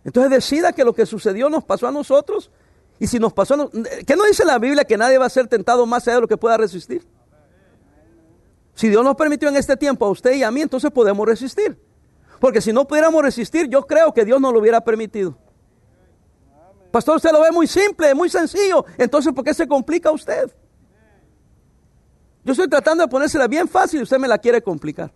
Entonces 0.03 0.29
decida 0.29 0.73
que 0.73 0.83
lo 0.83 0.93
que 0.93 1.07
sucedió 1.07 1.49
nos 1.49 1.63
pasó 1.63 1.87
a 1.87 1.93
nosotros. 1.93 2.51
Y 2.99 3.07
si 3.07 3.21
nos 3.21 3.33
pasó, 3.33 3.55
a 3.55 3.71
¿qué 4.05 4.17
no 4.17 4.25
dice 4.25 4.45
la 4.45 4.59
Biblia 4.59 4.83
que 4.83 4.97
nadie 4.99 5.19
va 5.19 5.27
a 5.27 5.31
ser 5.31 5.47
tentado 5.47 5.87
más 5.87 6.09
allá 6.09 6.17
de 6.17 6.23
lo 6.23 6.27
que 6.27 6.37
pueda 6.37 6.57
resistir? 6.57 7.07
Si 8.75 8.89
Dios 8.89 9.05
nos 9.05 9.15
permitió 9.15 9.49
en 9.49 9.55
este 9.55 9.77
tiempo 9.77 10.05
a 10.05 10.11
usted 10.11 10.35
y 10.35 10.43
a 10.43 10.51
mí, 10.51 10.63
entonces 10.63 10.91
podemos 10.91 11.25
resistir. 11.29 11.81
Porque 12.41 12.61
si 12.61 12.73
no 12.73 12.89
pudiéramos 12.89 13.23
resistir, 13.23 13.69
yo 13.69 13.87
creo 13.87 14.13
que 14.13 14.25
Dios 14.25 14.41
no 14.41 14.51
lo 14.51 14.59
hubiera 14.59 14.81
permitido. 14.81 15.39
Pastor, 16.91 17.19
usted 17.19 17.31
lo 17.31 17.41
ve 17.41 17.53
muy 17.53 17.69
simple, 17.69 18.17
muy 18.17 18.31
sencillo. 18.31 18.85
Entonces, 18.97 19.33
¿por 19.33 19.45
qué 19.45 19.55
se 19.55 19.69
complica 19.69 20.11
usted? 20.11 20.53
Yo 22.43 22.51
estoy 22.51 22.69
tratando 22.69 23.05
de 23.05 23.09
ponérsela 23.09 23.47
bien 23.47 23.69
fácil 23.69 24.01
y 24.01 24.03
usted 24.03 24.19
me 24.19 24.27
la 24.27 24.39
quiere 24.39 24.61
complicar. 24.61 25.13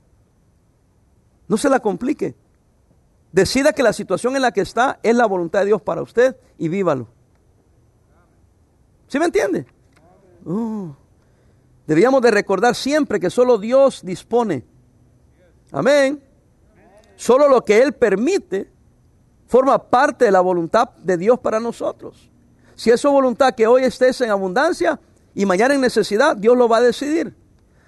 No 1.52 1.58
se 1.58 1.68
la 1.68 1.80
complique. 1.80 2.34
Decida 3.30 3.74
que 3.74 3.82
la 3.82 3.92
situación 3.92 4.34
en 4.36 4.40
la 4.40 4.52
que 4.52 4.62
está 4.62 4.98
es 5.02 5.14
la 5.14 5.26
voluntad 5.26 5.58
de 5.58 5.66
Dios 5.66 5.82
para 5.82 6.00
usted 6.00 6.34
y 6.56 6.68
vívalo. 6.68 7.08
¿Sí 9.06 9.18
me 9.18 9.26
entiende? 9.26 9.66
Oh. 10.46 10.96
Debíamos 11.86 12.22
de 12.22 12.30
recordar 12.30 12.74
siempre 12.74 13.20
que 13.20 13.28
solo 13.28 13.58
Dios 13.58 14.00
dispone. 14.02 14.64
Amén. 15.72 16.22
Solo 17.16 17.46
lo 17.48 17.62
que 17.62 17.82
Él 17.82 17.92
permite 17.92 18.72
forma 19.46 19.76
parte 19.90 20.24
de 20.24 20.30
la 20.30 20.40
voluntad 20.40 20.88
de 21.02 21.18
Dios 21.18 21.38
para 21.38 21.60
nosotros. 21.60 22.30
Si 22.76 22.88
es 22.88 22.98
su 22.98 23.10
voluntad 23.10 23.54
que 23.54 23.66
hoy 23.66 23.84
estés 23.84 24.22
en 24.22 24.30
abundancia 24.30 24.98
y 25.34 25.44
mañana 25.44 25.74
en 25.74 25.82
necesidad, 25.82 26.34
Dios 26.34 26.56
lo 26.56 26.66
va 26.66 26.78
a 26.78 26.80
decidir. 26.80 27.41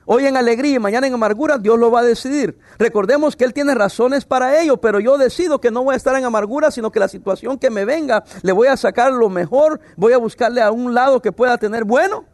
Hoy 0.07 0.27
en 0.27 0.37
alegría 0.37 0.77
y 0.77 0.79
mañana 0.79 1.07
en 1.07 1.15
amargura, 1.15 1.57
Dios 1.57 1.79
lo 1.79 1.91
va 1.91 2.01
a 2.01 2.05
decidir. 2.05 2.59
Recordemos 2.79 3.37
que 3.37 3.45
Él 3.45 3.55
tiene 3.55 3.75
razones 3.75 4.25
para 4.25 4.61
ello, 4.61 4.77
pero 4.77 5.01
yo 5.01 5.17
decido 5.17 5.61
que 5.61 5.71
no 5.71 5.83
voy 5.83 5.95
a 5.95 5.97
estar 5.97 6.15
en 6.17 6.25
amargura, 6.25 6.71
sino 6.71 6.93
que 6.93 7.01
la 7.01 7.09
situación 7.09 7.59
que 7.59 7.71
me 7.71 7.85
venga, 7.85 8.25
le 8.43 8.53
voy 8.53 8.69
a 8.69 8.77
sacar 8.77 9.13
lo 9.13 9.31
mejor, 9.31 9.81
voy 9.97 10.13
a 10.13 10.19
buscarle 10.19 10.61
a 10.61 10.71
un 10.71 10.93
lado 10.93 11.23
que 11.23 11.33
pueda 11.33 11.57
tener 11.57 11.85
bueno. 11.85 12.27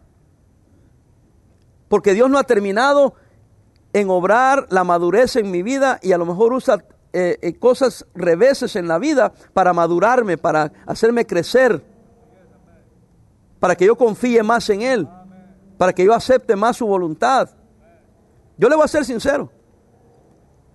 Porque 1.89 2.13
Dios 2.15 2.29
no 2.29 2.39
ha 2.39 2.45
terminado 2.45 3.15
en 3.93 4.11
obrar 4.11 4.67
la 4.71 4.85
madurez 4.85 5.37
en 5.37 5.51
mi 5.51 5.63
vida 5.63 5.99
y 6.03 6.13
a 6.13 6.19
lo 6.19 6.27
mejor 6.27 6.53
usa 6.53 6.85
eh, 7.13 7.39
eh, 7.43 7.59
cosas 7.59 8.07
reveses 8.15 8.77
en 8.77 8.89
la 8.89 8.99
vida 8.99 9.33
para 9.53 9.73
madurarme, 9.73 10.39
para 10.39 10.73
hacerme 10.87 11.27
crecer, 11.27 11.83
para 13.59 13.77
que 13.77 13.87
yo 13.87 13.97
confíe 13.97 14.43
más 14.43 14.71
en 14.71 14.83
Él, 14.83 15.09
para 15.77 15.93
que 15.93 16.05
yo 16.05 16.15
acepte 16.15 16.57
más 16.57 16.77
su 16.77 16.87
voluntad. 16.87 17.51
Yo 18.61 18.69
le 18.69 18.77
voy 18.77 18.85
a 18.85 18.89
ser 18.89 19.07
sincero. 19.07 19.51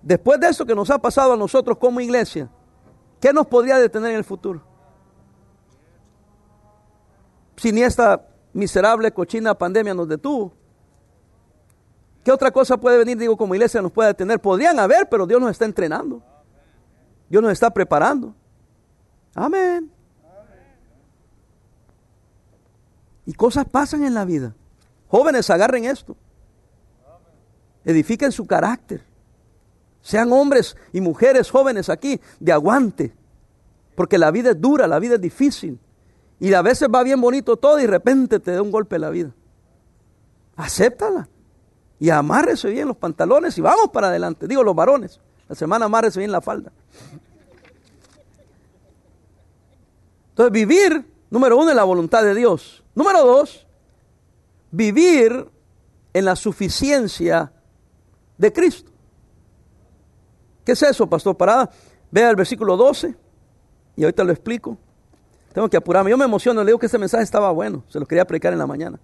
Después 0.02 0.40
de 0.40 0.48
eso 0.48 0.66
que 0.66 0.74
nos 0.74 0.90
ha 0.90 0.98
pasado 0.98 1.34
a 1.34 1.36
nosotros 1.36 1.78
como 1.78 2.00
iglesia, 2.00 2.50
¿qué 3.20 3.32
nos 3.32 3.46
podría 3.46 3.78
detener 3.78 4.10
en 4.10 4.16
el 4.16 4.24
futuro? 4.24 4.60
Si 7.54 7.70
ni 7.70 7.84
esta 7.84 8.26
miserable, 8.52 9.12
cochina 9.12 9.56
pandemia 9.56 9.94
nos 9.94 10.08
detuvo. 10.08 10.52
¿Qué 12.24 12.32
otra 12.32 12.50
cosa 12.50 12.76
puede 12.76 12.98
venir, 12.98 13.18
digo, 13.18 13.36
como 13.36 13.54
iglesia 13.54 13.80
nos 13.80 13.92
puede 13.92 14.08
detener? 14.08 14.40
Podrían 14.40 14.80
haber, 14.80 15.08
pero 15.08 15.24
Dios 15.24 15.40
nos 15.40 15.52
está 15.52 15.64
entrenando. 15.64 16.20
Dios 17.28 17.40
nos 17.40 17.52
está 17.52 17.70
preparando. 17.70 18.34
Amén. 19.32 19.92
Y 23.24 23.32
cosas 23.32 23.64
pasan 23.64 24.02
en 24.02 24.14
la 24.14 24.24
vida. 24.24 24.56
Jóvenes, 25.06 25.48
agarren 25.50 25.84
esto 25.84 26.16
edifiquen 27.86 28.32
su 28.32 28.46
carácter. 28.46 29.02
Sean 30.02 30.30
hombres 30.32 30.76
y 30.92 31.00
mujeres 31.00 31.50
jóvenes 31.50 31.88
aquí 31.88 32.20
de 32.38 32.52
aguante. 32.52 33.14
Porque 33.94 34.18
la 34.18 34.30
vida 34.30 34.50
es 34.50 34.60
dura, 34.60 34.86
la 34.86 34.98
vida 34.98 35.14
es 35.14 35.20
difícil. 35.20 35.80
Y 36.38 36.52
a 36.52 36.60
veces 36.60 36.88
va 36.94 37.02
bien 37.02 37.20
bonito 37.20 37.56
todo 37.56 37.78
y 37.78 37.82
de 37.82 37.88
repente 37.88 38.38
te 38.40 38.52
da 38.52 38.60
un 38.60 38.70
golpe 38.70 38.98
la 38.98 39.08
vida. 39.08 39.32
Acéptala. 40.56 41.28
Y 41.98 42.10
amárrese 42.10 42.68
bien 42.68 42.88
los 42.88 42.96
pantalones 42.96 43.56
y 43.56 43.62
vamos 43.62 43.88
para 43.92 44.08
adelante. 44.08 44.46
Digo 44.46 44.62
los 44.62 44.74
varones. 44.74 45.18
La 45.48 45.54
semana 45.54 45.86
amárrese 45.86 46.18
bien 46.18 46.32
la 46.32 46.42
falda. 46.42 46.72
Entonces 50.30 50.52
vivir, 50.52 51.06
número 51.30 51.56
uno, 51.56 51.70
en 51.70 51.76
la 51.76 51.84
voluntad 51.84 52.22
de 52.22 52.34
Dios. 52.34 52.84
Número 52.94 53.24
dos, 53.24 53.66
vivir 54.70 55.48
en 56.12 56.24
la 56.24 56.36
suficiencia 56.36 57.52
de 58.38 58.52
Cristo. 58.52 58.90
¿Qué 60.64 60.72
es 60.72 60.82
eso, 60.82 61.08
pastor 61.08 61.36
Parada? 61.36 61.70
Vea 62.10 62.30
el 62.30 62.36
versículo 62.36 62.76
12 62.76 63.14
y 63.96 64.02
ahorita 64.02 64.24
lo 64.24 64.32
explico. 64.32 64.76
Tengo 65.52 65.68
que 65.68 65.76
apurarme. 65.76 66.10
Yo 66.10 66.18
me 66.18 66.24
emociono, 66.24 66.62
le 66.62 66.66
digo 66.66 66.78
que 66.78 66.86
ese 66.86 66.98
mensaje 66.98 67.24
estaba 67.24 67.50
bueno. 67.50 67.84
Se 67.88 67.98
lo 67.98 68.06
quería 68.06 68.22
aplicar 68.22 68.52
en 68.52 68.58
la 68.58 68.66
mañana. 68.66 68.98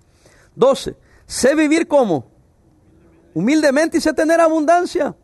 12. 0.55 0.97
Sé 1.27 1.55
vivir 1.55 1.89
como 1.89 2.27
humildemente 3.33 3.99
y 3.99 4.01
sé 4.01 4.13
tener 4.13 4.41
abundancia. 4.41 5.15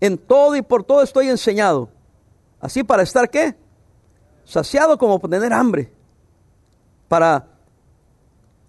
En 0.00 0.16
todo 0.16 0.56
y 0.56 0.62
por 0.62 0.84
todo 0.84 1.02
estoy 1.02 1.28
enseñado. 1.28 1.90
Así 2.60 2.84
para 2.84 3.02
estar 3.02 3.28
qué? 3.28 3.56
Saciado 4.44 4.96
como 4.96 5.18
tener 5.20 5.52
hambre. 5.52 5.92
Para 7.08 7.48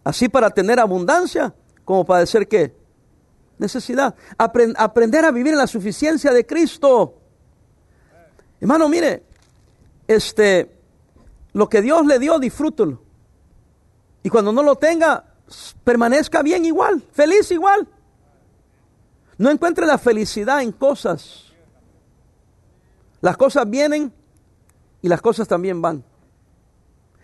así 0.03 0.27
para 0.27 0.49
tener 0.49 0.79
abundancia 0.79 1.53
como 1.85 2.05
para 2.05 2.21
decir 2.21 2.47
qué? 2.47 2.78
Necesidad. 3.59 4.15
aprender 4.37 5.25
a 5.25 5.31
vivir 5.31 5.53
en 5.53 5.59
la 5.59 5.67
suficiencia 5.67 6.33
de 6.33 6.45
Cristo. 6.45 7.15
Hermano, 8.59 8.89
mire, 8.89 9.23
este, 10.07 10.75
lo 11.53 11.69
que 11.69 11.81
Dios 11.81 12.05
le 12.05 12.17
dio, 12.19 12.39
disfrútelo. 12.39 13.01
Y 14.23 14.29
cuando 14.29 14.51
no 14.51 14.63
lo 14.63 14.75
tenga, 14.75 15.23
permanezca 15.83 16.41
bien 16.41 16.65
igual, 16.65 17.03
feliz 17.11 17.51
igual. 17.51 17.87
No 19.37 19.49
encuentre 19.49 19.85
la 19.85 19.97
felicidad 19.97 20.61
en 20.61 20.71
cosas. 20.71 21.45
Las 23.21 23.37
cosas 23.37 23.69
vienen 23.69 24.11
y 25.01 25.07
las 25.07 25.21
cosas 25.21 25.47
también 25.47 25.81
van. 25.81 26.03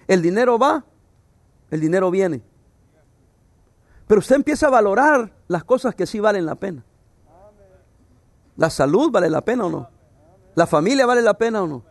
El 0.07 0.21
dinero 0.21 0.57
va, 0.57 0.85
el 1.71 1.81
dinero 1.81 2.11
viene. 2.11 2.41
Pero 4.07 4.19
usted 4.19 4.35
empieza 4.35 4.67
a 4.67 4.71
valorar 4.71 5.31
las 5.47 5.63
cosas 5.63 5.95
que 5.95 6.05
sí 6.05 6.19
valen 6.19 6.45
la 6.45 6.55
pena. 6.55 6.83
La 8.57 8.69
salud 8.69 9.11
vale 9.11 9.29
la 9.29 9.41
pena 9.41 9.65
o 9.65 9.69
no. 9.69 9.89
La 10.53 10.67
familia 10.67 11.05
vale 11.05 11.21
la 11.21 11.33
pena 11.33 11.63
o 11.63 11.67
no. 11.67 11.83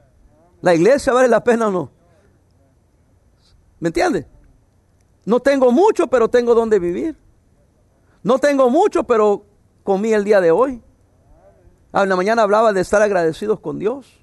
La 0.62 0.75
iglesia 0.75 1.12
vale 1.12 1.28
la 1.28 1.42
pena 1.44 1.68
o 1.68 1.71
no. 1.71 1.90
¿Me 3.80 3.88
entiende? 3.88 4.26
No 5.25 5.40
tengo 5.40 5.73
mucho, 5.73 6.06
pero 6.06 6.28
tengo 6.28 6.54
donde 6.54 6.78
vivir. 6.78 7.16
No 8.23 8.38
tengo 8.38 8.71
mucho, 8.71 9.04
pero 9.04 9.44
comí 9.83 10.12
el 10.12 10.25
día 10.25 10.40
de 10.40 10.50
hoy. 10.50 10.83
Ah, 11.92 12.04
en 12.04 12.09
la 12.09 12.16
mañana 12.16 12.42
hablaba 12.42 12.73
de 12.73 12.80
estar 12.80 13.02
agradecidos 13.02 13.61
con 13.61 13.78
Dios. 13.78 14.21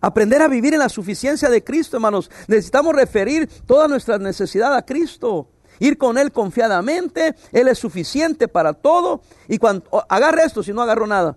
Aprender 0.00 0.42
a 0.42 0.48
vivir 0.48 0.74
en 0.74 0.80
la 0.80 0.88
suficiencia 0.88 1.48
de 1.48 1.62
Cristo, 1.62 1.96
hermanos. 1.96 2.30
Necesitamos 2.48 2.94
referir 2.94 3.48
toda 3.66 3.86
nuestra 3.86 4.18
necesidad 4.18 4.74
a 4.74 4.84
Cristo 4.84 5.48
ir 5.78 5.98
con 5.98 6.18
Él 6.18 6.32
confiadamente, 6.32 7.34
Él 7.52 7.68
es 7.68 7.78
suficiente 7.78 8.48
para 8.48 8.72
todo. 8.72 9.22
Y 9.48 9.58
cuando, 9.58 9.84
agarre 10.08 10.44
esto 10.44 10.62
si 10.62 10.72
no 10.72 10.82
agarro 10.82 11.06
nada. 11.06 11.36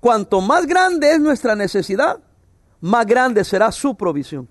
Cuanto 0.00 0.40
más 0.40 0.66
grande 0.66 1.12
es 1.12 1.20
nuestra 1.20 1.54
necesidad, 1.54 2.18
más 2.80 3.06
grande 3.06 3.44
será 3.44 3.70
su 3.70 3.94
provisión. 3.96 4.48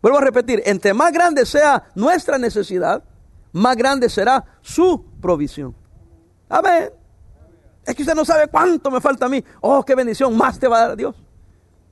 Vuelvo 0.00 0.18
a 0.18 0.22
repetir, 0.22 0.62
entre 0.64 0.94
más 0.94 1.12
grande 1.12 1.44
sea 1.44 1.88
nuestra 1.94 2.38
necesidad, 2.38 3.02
más 3.52 3.76
grande 3.76 4.08
será 4.08 4.44
su 4.62 5.04
provisión. 5.20 5.74
Amén. 6.48 6.90
Es 7.84 7.94
que 7.94 8.02
usted 8.02 8.14
no 8.14 8.24
sabe 8.24 8.48
cuánto 8.48 8.90
me 8.90 9.00
falta 9.00 9.26
a 9.26 9.28
mí. 9.28 9.42
Oh, 9.60 9.84
qué 9.84 9.94
bendición 9.94 10.36
más 10.36 10.58
te 10.58 10.68
va 10.68 10.78
a 10.78 10.88
dar 10.88 10.96
Dios. 10.96 11.16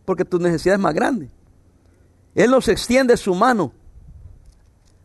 Porque 0.05 0.25
tu 0.25 0.39
necesidad 0.39 0.75
es 0.75 0.81
más 0.81 0.95
grande. 0.95 1.31
Él 2.35 2.51
nos 2.51 2.69
extiende 2.69 3.17
su 3.17 3.35
mano 3.35 3.73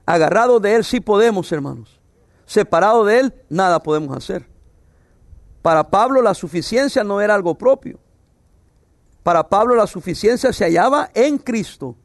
Agarrado 0.10 0.60
de 0.60 0.74
Él 0.74 0.84
sí 0.84 1.02
podemos, 1.02 1.52
hermanos. 1.52 2.00
Separado 2.48 3.06
de 3.06 3.20
Él, 3.20 3.34
nada 3.48 3.84
podemos 3.84 4.18
hacer. 4.18 4.44
Para 5.62 5.92
Pablo 5.92 6.24
la 6.24 6.34
suficiencia 6.34 7.04
no 7.04 7.22
era 7.22 7.36
algo 7.36 7.56
propio. 7.56 8.00
Para 9.22 9.48
Pablo 9.48 9.76
la 9.76 9.86
suficiencia 9.86 10.52
se 10.52 10.64
hallaba 10.66 11.12
en 11.14 11.38
Cristo. 11.38 11.96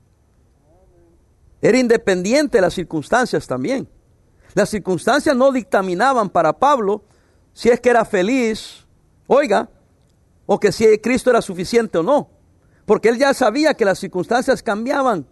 Era 1.62 1.78
independiente 1.78 2.58
de 2.58 2.60
las 2.60 2.74
circunstancias 2.74 3.46
también. 3.46 3.88
Las 4.52 4.68
circunstancias 4.68 5.34
no 5.34 5.50
dictaminaban 5.50 6.28
para 6.28 6.52
Pablo 6.52 7.04
si 7.54 7.70
es 7.70 7.80
que 7.80 7.88
era 7.88 8.04
feliz, 8.04 8.86
oiga, 9.26 9.70
o 10.44 10.60
que 10.60 10.72
si 10.72 10.98
Cristo 10.98 11.30
era 11.30 11.40
suficiente 11.40 11.96
o 11.96 12.02
no. 12.02 12.28
Porque 12.84 13.08
él 13.08 13.16
ya 13.16 13.32
sabía 13.32 13.72
que 13.72 13.86
las 13.86 13.98
circunstancias 13.98 14.62
cambiaban. 14.62 15.26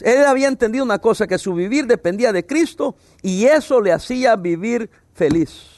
Él 0.00 0.24
había 0.24 0.48
entendido 0.48 0.84
una 0.84 0.98
cosa, 0.98 1.26
que 1.26 1.38
su 1.38 1.54
vivir 1.54 1.86
dependía 1.86 2.32
de 2.32 2.46
Cristo 2.46 2.96
y 3.20 3.44
eso 3.44 3.80
le 3.80 3.92
hacía 3.92 4.36
vivir 4.36 4.88
feliz. 5.12 5.68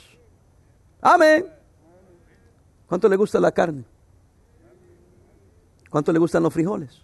Amén. 1.01 1.47
¿Cuánto 2.87 3.09
le 3.09 3.17
gusta 3.17 3.41
la 3.41 3.51
carne? 3.51 3.85
¿Cuánto 5.91 6.13
le 6.13 6.19
gustan 6.19 6.43
los 6.43 6.53
frijoles? 6.53 7.03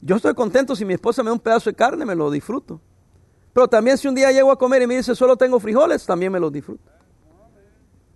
Yo 0.00 0.16
estoy 0.16 0.34
contento 0.34 0.76
si 0.76 0.84
mi 0.84 0.94
esposa 0.94 1.22
me 1.22 1.30
da 1.30 1.34
un 1.34 1.40
pedazo 1.40 1.68
de 1.68 1.76
carne, 1.76 2.04
me 2.06 2.14
lo 2.14 2.30
disfruto. 2.30 2.80
Pero 3.52 3.68
también 3.68 3.98
si 3.98 4.06
un 4.06 4.14
día 4.14 4.30
llego 4.30 4.50
a 4.50 4.58
comer 4.58 4.82
y 4.82 4.86
me 4.86 4.96
dice 4.96 5.14
solo 5.14 5.36
tengo 5.36 5.58
frijoles, 5.58 6.06
también 6.06 6.32
me 6.32 6.40
los 6.40 6.52
disfruto. 6.52 6.90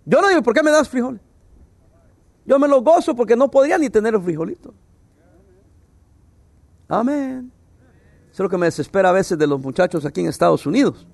Yo 0.05 0.21
no 0.21 0.27
digo, 0.29 0.41
¿por 0.41 0.53
qué 0.53 0.63
me 0.63 0.71
das 0.71 0.89
frijoles? 0.89 1.21
Yo 2.45 2.57
me 2.57 2.67
los 2.67 2.83
gozo 2.83 3.15
porque 3.15 3.35
no 3.35 3.51
podría 3.51 3.77
ni 3.77 3.89
tener 3.89 4.13
los 4.13 4.23
frijolitos. 4.23 4.73
Amén. 6.91 7.49
Eso 8.25 8.33
es 8.33 8.39
lo 8.41 8.49
que 8.49 8.57
me 8.57 8.65
desespera 8.65 9.09
a 9.09 9.13
veces 9.13 9.37
de 9.37 9.47
los 9.47 9.61
muchachos 9.61 10.05
aquí 10.05 10.19
en 10.19 10.27
Estados 10.27 10.65
Unidos. 10.65 11.07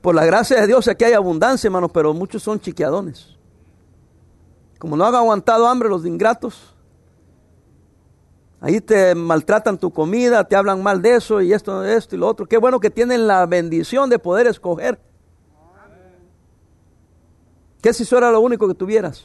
Por 0.00 0.14
la 0.14 0.24
gracia 0.24 0.60
de 0.60 0.68
Dios 0.68 0.86
aquí 0.86 1.04
hay 1.04 1.14
abundancia, 1.14 1.66
hermanos, 1.66 1.90
pero 1.92 2.14
muchos 2.14 2.44
son 2.44 2.60
chiquiadones. 2.60 3.36
Como 4.78 4.96
no 4.96 5.04
han 5.04 5.14
aguantado 5.16 5.66
hambre 5.66 5.88
los 5.88 6.06
ingratos, 6.06 6.76
ahí 8.60 8.80
te 8.80 9.16
maltratan 9.16 9.78
tu 9.78 9.90
comida, 9.90 10.44
te 10.44 10.54
hablan 10.54 10.80
mal 10.80 11.02
de 11.02 11.16
eso 11.16 11.42
y 11.42 11.52
esto, 11.52 11.84
esto 11.84 12.14
y 12.14 12.18
lo 12.18 12.28
otro. 12.28 12.46
Qué 12.46 12.58
bueno 12.58 12.78
que 12.78 12.90
tienen 12.90 13.26
la 13.26 13.46
bendición 13.46 14.08
de 14.08 14.20
poder 14.20 14.46
escoger. 14.46 15.00
¿Qué 17.82 17.92
si 17.92 18.04
eso 18.04 18.16
era 18.16 18.30
lo 18.30 18.40
único 18.40 18.68
que 18.68 18.74
tuvieras? 18.74 19.24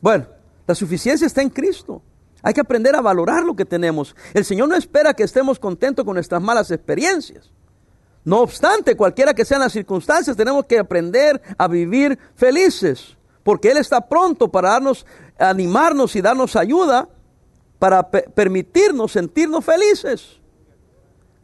Bueno, 0.00 0.26
la 0.66 0.74
suficiencia 0.74 1.24
está 1.24 1.40
en 1.40 1.50
Cristo. 1.50 2.02
Hay 2.42 2.54
que 2.54 2.60
aprender 2.60 2.94
a 2.94 3.00
valorar 3.00 3.42
lo 3.42 3.56
que 3.56 3.64
tenemos. 3.64 4.14
El 4.34 4.44
Señor 4.44 4.68
no 4.68 4.76
espera 4.76 5.14
que 5.14 5.24
estemos 5.24 5.58
contentos 5.58 6.04
con 6.04 6.14
nuestras 6.14 6.42
malas 6.42 6.70
experiencias. 6.70 7.50
No 8.24 8.40
obstante, 8.40 8.96
cualquiera 8.96 9.34
que 9.34 9.44
sean 9.44 9.60
las 9.60 9.72
circunstancias, 9.72 10.36
tenemos 10.36 10.66
que 10.66 10.78
aprender 10.78 11.40
a 11.56 11.68
vivir 11.68 12.18
felices, 12.34 13.16
porque 13.44 13.70
Él 13.70 13.76
está 13.76 14.00
pronto 14.08 14.50
para 14.50 14.70
darnos, 14.70 15.06
animarnos 15.38 16.16
y 16.16 16.20
darnos 16.20 16.56
ayuda 16.56 17.08
para 17.78 18.10
permitirnos 18.10 19.12
sentirnos 19.12 19.64
felices. 19.64 20.40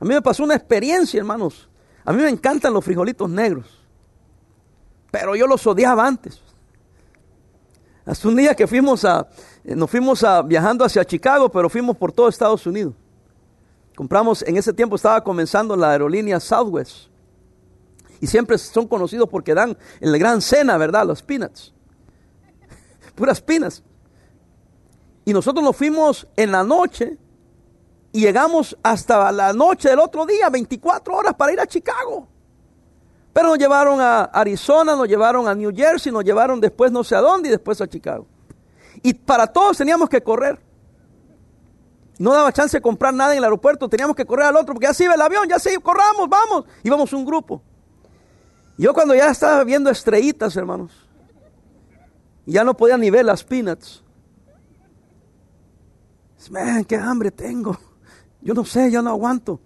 A 0.01 0.05
mí 0.05 0.13
me 0.13 0.23
pasó 0.23 0.43
una 0.43 0.57
experiencia, 0.57 1.19
hermanos. 1.19 1.69
A 2.05 2.13
mí 2.13 2.21
me 2.21 2.29
encantan 2.29 2.73
los 2.73 2.85
frijolitos 2.85 3.31
negros, 3.31 3.67
pero 5.13 5.37
yo 5.37 5.47
los 5.47 5.65
odiaba 5.67 6.05
antes. 6.05 6.41
Hasta 8.05 8.27
un 8.27 8.35
día 8.35 8.57
que 8.57 8.67
fuimos 8.67 9.05
a, 9.05 9.29
nos 9.65 9.91
fuimos 9.91 10.25
a, 10.25 10.43
viajando 10.43 10.85
hacia 10.85 11.05
Chicago, 11.05 11.49
pero 11.49 11.69
fuimos 11.69 11.97
por 11.97 12.13
todo 12.13 12.29
Estados 12.29 12.67
Unidos. 12.67 12.95
Compramos, 13.95 14.43
en 14.43 14.57
ese 14.57 14.73
tiempo 14.73 14.97
estaba 14.97 15.23
comenzando 15.23 15.77
la 15.77 15.91
aerolínea 15.91 16.41
Southwest. 16.41 17.09
Y 18.21 18.27
siempre 18.27 18.57
son 18.59 18.87
conocidos 18.87 19.29
porque 19.29 19.55
dan 19.55 19.77
el 20.01 20.19
gran 20.19 20.41
cena, 20.41 20.79
¿verdad? 20.79 21.07
Los 21.07 21.23
peanuts. 21.23 21.73
Puras 23.15 23.41
pinas. 23.41 23.83
Y 25.25 25.33
nosotros 25.33 25.65
nos 25.65 25.77
fuimos 25.77 26.27
en 26.37 26.53
la 26.53 26.65
noche 26.65 27.19
y 28.13 28.21
llegamos 28.21 28.77
hasta 28.83 29.31
la 29.33 29.53
noche 29.53 29.89
del 29.89 30.01
otro 30.01 30.27
día, 30.27 30.51
24 30.51 31.15
horas 31.15 31.35
para 31.35 31.53
ir 31.53 31.61
a 31.61 31.67
Chicago. 31.67 32.29
Pero 33.33 33.49
nos 33.49 33.59
llevaron 33.59 34.01
a 34.01 34.25
Arizona, 34.25 34.95
nos 34.95 35.09
llevaron 35.09 35.49
a 35.49 35.55
New 35.55 35.73
Jersey, 35.75 36.13
nos 36.13 36.25
llevaron 36.25 36.61
después 36.61 36.93
no 36.93 37.03
sé 37.03 37.15
a 37.17 37.21
dónde 37.21 37.49
y 37.49 37.53
después 37.53 37.81
a 37.81 37.87
Chicago. 37.89 38.27
Y 39.03 39.15
para 39.15 39.47
todos 39.47 39.79
teníamos 39.79 40.09
que 40.09 40.23
correr. 40.23 40.61
No 42.19 42.33
daba 42.33 42.53
chance 42.53 42.77
de 42.77 42.83
comprar 42.83 43.13
nada 43.13 43.33
en 43.33 43.39
el 43.39 43.45
aeropuerto, 43.45 43.89
teníamos 43.89 44.15
que 44.15 44.25
correr 44.25 44.47
al 44.47 44.57
otro, 44.57 44.75
porque 44.75 44.87
ya 44.87 44.95
se 44.95 45.05
iba 45.05 45.15
el 45.15 45.21
avión, 45.21 45.49
ya 45.49 45.59
se 45.59 45.77
corramos, 45.79 46.29
vamos. 46.29 46.65
Íbamos 46.83 47.13
un 47.13 47.25
grupo. 47.25 47.63
Yo 48.79 48.95
cuando 48.95 49.15
ya 49.15 49.31
estaba 49.31 49.65
viendo 49.65 49.91
estrellitas, 49.91 50.57
hermanos, 50.57 50.93
ya 52.47 52.65
no 52.65 52.77
podía 52.77 52.97
ni 52.97 53.11
ver 53.11 53.25
las 53.25 53.45
peanuts. 53.45 54.03
Man, 56.51 56.85
qué 56.85 56.97
hambre 56.97 57.31
tengo. 57.31 57.79
Yo 58.41 58.55
no 58.55 58.65
sé, 58.65 58.91
ya 58.91 59.01
no 59.03 59.11
aguanto. 59.11 59.61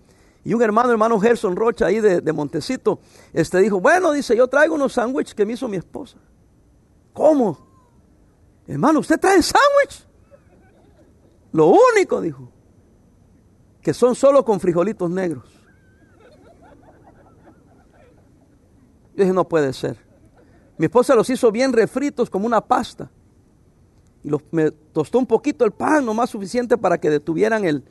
Y 0.45 0.55
un 0.55 0.62
hermano, 0.62 0.90
hermano 0.93 1.19
Gerson 1.19 1.57
Rocha, 1.57 1.87
ahí 1.87 2.00
de, 2.00 2.33
Montecito, 2.33 3.00
este 3.33 3.59
dijo, 3.59 3.81
bueno, 3.81 4.12
dice, 4.12 4.37
yo 4.37 4.47
traigo 4.47 4.75
unos 4.75 4.93
sándwiches 4.93 5.35
que 5.35 5.45
me 5.45 5.55
hizo 5.55 5.66
mi 5.66 5.76
esposa. 5.76 6.19
¿Cómo? 7.12 7.65
Hermano, 8.66 9.00
¿usted 9.00 9.18
trae 9.18 9.40
sándwich? 9.42 10.06
Lo 11.52 11.68
único, 11.94 12.20
dijo, 12.20 12.50
que 13.80 13.94
son 13.94 14.14
solo 14.14 14.44
con 14.44 14.61
frijolitos 14.61 15.08
negros. 15.11 15.44
Yo 19.14 19.23
dije, 19.23 19.32
no 19.32 19.49
puede 19.49 19.73
ser. 19.73 19.96
Mi 20.76 20.87
esposa 20.87 21.14
los 21.14 21.30
hizo 21.30 21.50
bien 21.50 21.73
refritos 21.73 22.28
como 22.28 22.46
una 22.46 22.61
pasta. 22.61 23.11
Y 24.23 24.28
los, 24.28 24.42
me 24.50 24.70
tostó 24.70 25.18
un 25.18 25.26
poquito 25.26 25.64
el 25.64 25.73
pan, 25.73 26.04
no 26.04 26.12
más 26.12 26.30
suficiente 26.30 26.76
para 26.76 26.99
que 26.99 27.08
detuvieran 27.08 27.64
el, 27.64 27.85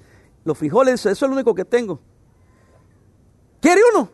los 0.44 0.58
frijoles. 0.58 1.06
Eso 1.06 1.26
es 1.26 1.30
lo 1.30 1.34
único 1.34 1.56
que 1.56 1.66
tengo. 1.66 2.00
¿Quiere 3.62 3.82
uno? 3.94 4.10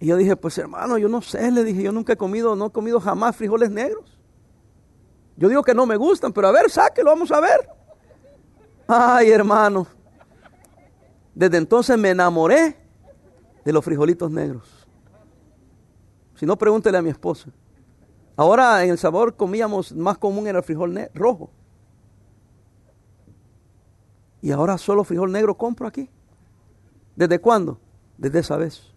Y 0.00 0.06
yo 0.06 0.16
dije, 0.16 0.34
pues 0.34 0.58
hermano, 0.58 0.98
yo 0.98 1.08
no 1.08 1.22
sé, 1.22 1.50
le 1.52 1.62
dije, 1.62 1.82
yo 1.82 1.92
nunca 1.92 2.14
he 2.14 2.16
comido, 2.16 2.56
no 2.56 2.66
he 2.66 2.70
comido 2.70 3.00
jamás 3.00 3.36
frijoles 3.36 3.70
negros. 3.70 4.13
Yo 5.36 5.48
digo 5.48 5.62
que 5.62 5.74
no 5.74 5.86
me 5.86 5.96
gustan, 5.96 6.32
pero 6.32 6.48
a 6.48 6.52
ver, 6.52 6.70
sáquelo, 6.70 7.10
vamos 7.10 7.30
a 7.32 7.40
ver. 7.40 7.68
Ay, 8.86 9.30
hermano. 9.30 9.86
Desde 11.34 11.56
entonces 11.56 11.98
me 11.98 12.10
enamoré 12.10 12.76
de 13.64 13.72
los 13.72 13.84
frijolitos 13.84 14.30
negros. 14.30 14.86
Si 16.36 16.46
no, 16.46 16.56
pregúntele 16.56 16.98
a 16.98 17.02
mi 17.02 17.10
esposa. 17.10 17.50
Ahora 18.36 18.82
en 18.84 18.90
el 18.90 18.98
sabor 18.98 19.36
comíamos, 19.36 19.92
más 19.92 20.18
común 20.18 20.46
era 20.46 20.58
el 20.58 20.64
frijol 20.64 21.08
rojo. 21.14 21.50
Y 24.42 24.50
ahora 24.50 24.76
solo 24.76 25.04
frijol 25.04 25.32
negro 25.32 25.56
compro 25.56 25.86
aquí. 25.86 26.10
¿Desde 27.16 27.38
cuándo? 27.38 27.78
Desde 28.18 28.40
esa 28.40 28.56
vez. 28.56 28.92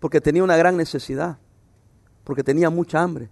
Porque 0.00 0.20
tenía 0.20 0.42
una 0.42 0.56
gran 0.56 0.76
necesidad. 0.76 1.38
Porque 2.24 2.42
tenía 2.42 2.70
mucha 2.70 3.02
hambre. 3.02 3.30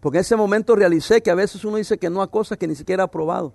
Porque 0.00 0.18
en 0.18 0.20
ese 0.20 0.36
momento 0.36 0.76
realicé 0.76 1.22
que 1.22 1.30
a 1.30 1.34
veces 1.34 1.64
uno 1.64 1.76
dice 1.76 1.98
que 1.98 2.08
no 2.10 2.22
a 2.22 2.30
cosas 2.30 2.58
que 2.58 2.68
ni 2.68 2.74
siquiera 2.74 3.04
ha 3.04 3.10
probado. 3.10 3.52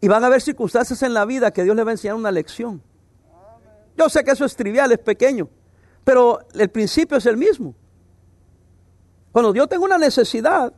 Y 0.00 0.08
van 0.08 0.24
a 0.24 0.26
haber 0.28 0.40
circunstancias 0.40 1.02
en 1.02 1.14
la 1.14 1.24
vida 1.24 1.50
que 1.50 1.62
Dios 1.64 1.76
le 1.76 1.84
va 1.84 1.90
a 1.90 1.94
enseñar 1.94 2.16
una 2.16 2.30
lección. 2.30 2.82
Yo 3.96 4.08
sé 4.08 4.24
que 4.24 4.30
eso 4.30 4.44
es 4.44 4.56
trivial, 4.56 4.92
es 4.92 4.98
pequeño. 4.98 5.48
Pero 6.04 6.38
el 6.54 6.68
principio 6.68 7.16
es 7.16 7.26
el 7.26 7.36
mismo. 7.36 7.74
Cuando 9.32 9.52
Dios 9.52 9.68
tengo 9.68 9.84
una 9.84 9.98
necesidad, 9.98 10.72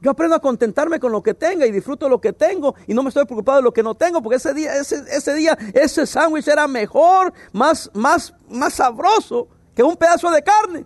yo 0.00 0.10
aprendo 0.10 0.36
a 0.36 0.40
contentarme 0.40 1.00
con 1.00 1.12
lo 1.12 1.22
que 1.22 1.34
tenga 1.34 1.66
y 1.66 1.72
disfruto 1.72 2.08
lo 2.08 2.20
que 2.20 2.32
tengo 2.32 2.74
y 2.86 2.94
no 2.94 3.02
me 3.02 3.08
estoy 3.08 3.24
preocupado 3.24 3.58
de 3.58 3.62
lo 3.62 3.72
que 3.72 3.82
no 3.82 3.94
tengo, 3.94 4.22
porque 4.22 4.36
ese 4.36 4.54
día, 4.54 4.76
ese, 4.76 5.02
ese 5.10 5.34
día, 5.34 5.58
ese 5.74 6.06
sándwich 6.06 6.46
era 6.46 6.68
mejor, 6.68 7.32
más, 7.52 7.90
más, 7.94 8.34
más 8.48 8.74
sabroso 8.74 9.48
que 9.74 9.82
un 9.82 9.96
pedazo 9.96 10.30
de 10.30 10.42
carne. 10.42 10.84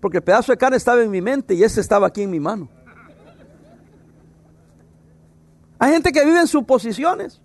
Porque 0.00 0.18
el 0.18 0.24
pedazo 0.24 0.52
de 0.52 0.58
carne 0.58 0.76
estaba 0.76 1.02
en 1.02 1.10
mi 1.10 1.20
mente 1.20 1.54
y 1.54 1.62
ese 1.62 1.80
estaba 1.80 2.06
aquí 2.06 2.22
en 2.22 2.30
mi 2.30 2.40
mano. 2.40 2.68
Hay 5.78 5.92
gente 5.92 6.12
que 6.12 6.24
vive 6.24 6.40
en 6.40 6.46
suposiciones, 6.46 7.40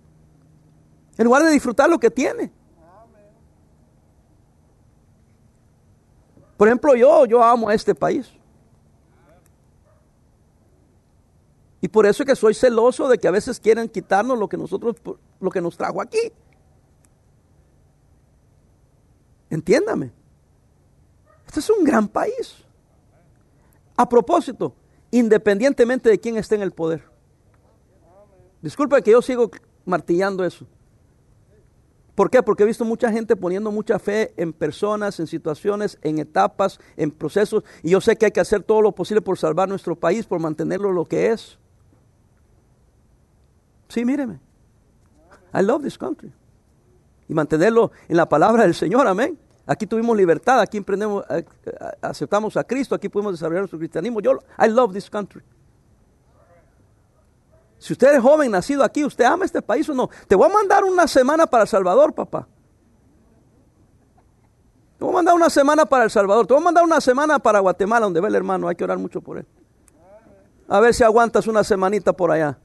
en 1.18 1.24
lugar 1.24 1.42
de 1.42 1.50
disfrutar 1.50 1.88
lo 1.88 1.98
que 1.98 2.10
tiene. 2.10 2.50
Por 6.56 6.68
ejemplo, 6.68 6.94
yo, 6.94 7.26
yo 7.26 7.42
amo 7.42 7.68
a 7.68 7.74
este 7.74 7.94
país. 7.94 8.30
Y 11.80 11.88
por 11.88 12.06
eso 12.06 12.22
es 12.22 12.28
que 12.28 12.36
soy 12.36 12.54
celoso 12.54 13.08
de 13.08 13.18
que 13.18 13.26
a 13.26 13.32
veces 13.32 13.58
quieren 13.58 13.88
quitarnos 13.88 14.38
lo 14.38 14.48
que 14.48 14.56
nosotros, 14.56 14.94
lo 15.40 15.50
que 15.50 15.60
nos 15.60 15.76
trajo 15.76 16.00
aquí. 16.00 16.32
Entiéndame. 19.50 20.12
Este 21.52 21.60
es 21.60 21.68
un 21.68 21.84
gran 21.84 22.08
país. 22.08 22.54
A 23.94 24.08
propósito, 24.08 24.74
independientemente 25.10 26.08
de 26.08 26.18
quién 26.18 26.38
esté 26.38 26.54
en 26.54 26.62
el 26.62 26.72
poder. 26.72 27.04
Disculpa 28.62 29.02
que 29.02 29.10
yo 29.10 29.20
sigo 29.20 29.50
martillando 29.84 30.46
eso. 30.46 30.66
¿Por 32.14 32.30
qué? 32.30 32.42
Porque 32.42 32.62
he 32.62 32.66
visto 32.66 32.86
mucha 32.86 33.12
gente 33.12 33.36
poniendo 33.36 33.70
mucha 33.70 33.98
fe 33.98 34.32
en 34.38 34.54
personas, 34.54 35.20
en 35.20 35.26
situaciones, 35.26 35.98
en 36.00 36.20
etapas, 36.20 36.80
en 36.96 37.10
procesos. 37.10 37.64
Y 37.82 37.90
yo 37.90 38.00
sé 38.00 38.16
que 38.16 38.24
hay 38.24 38.32
que 38.32 38.40
hacer 38.40 38.62
todo 38.62 38.80
lo 38.80 38.92
posible 38.92 39.20
por 39.20 39.36
salvar 39.36 39.68
nuestro 39.68 39.94
país, 39.94 40.24
por 40.24 40.40
mantenerlo 40.40 40.90
lo 40.90 41.04
que 41.04 41.32
es. 41.32 41.58
Sí, 43.88 44.06
míreme. 44.06 44.40
I 45.52 45.60
love 45.60 45.82
this 45.82 45.98
country. 45.98 46.32
Y 47.28 47.34
mantenerlo 47.34 47.92
en 48.08 48.16
la 48.16 48.26
palabra 48.26 48.62
del 48.62 48.74
Señor, 48.74 49.06
amén. 49.06 49.38
Aquí 49.66 49.86
tuvimos 49.86 50.16
libertad, 50.16 50.60
aquí 50.60 50.76
emprendemos, 50.76 51.24
eh, 51.30 51.44
eh, 51.64 51.72
aceptamos 52.00 52.56
a 52.56 52.64
Cristo, 52.64 52.94
aquí 52.94 53.08
pudimos 53.08 53.34
desarrollar 53.34 53.62
nuestro 53.62 53.78
cristianismo. 53.78 54.20
Yo, 54.20 54.32
I 54.58 54.68
love 54.68 54.92
this 54.92 55.08
country. 55.08 55.42
Si 57.78 57.92
usted 57.92 58.14
es 58.14 58.22
joven, 58.22 58.50
nacido 58.50 58.84
aquí, 58.84 59.04
¿usted 59.04 59.24
ama 59.24 59.44
este 59.44 59.62
país 59.62 59.88
o 59.88 59.94
no? 59.94 60.08
Te 60.28 60.34
voy 60.34 60.48
a 60.48 60.52
mandar 60.52 60.84
una 60.84 61.06
semana 61.06 61.46
para 61.46 61.62
El 61.62 61.68
Salvador, 61.68 62.14
papá. 62.14 62.46
Te 64.98 65.04
voy 65.04 65.10
a 65.10 65.16
mandar 65.16 65.34
una 65.34 65.50
semana 65.50 65.84
para 65.84 66.04
El 66.04 66.10
Salvador. 66.10 66.46
Te 66.46 66.54
voy 66.54 66.60
a 66.60 66.64
mandar 66.64 66.84
una 66.84 67.00
semana 67.00 67.40
para 67.40 67.58
Guatemala, 67.58 68.06
donde 68.06 68.20
ve 68.20 68.28
el 68.28 68.36
hermano. 68.36 68.68
Hay 68.68 68.76
que 68.76 68.84
orar 68.84 68.98
mucho 68.98 69.20
por 69.20 69.38
él. 69.38 69.46
A 70.68 70.78
ver 70.78 70.94
si 70.94 71.02
aguantas 71.02 71.48
una 71.48 71.64
semanita 71.64 72.12
por 72.12 72.30
allá. 72.30 72.56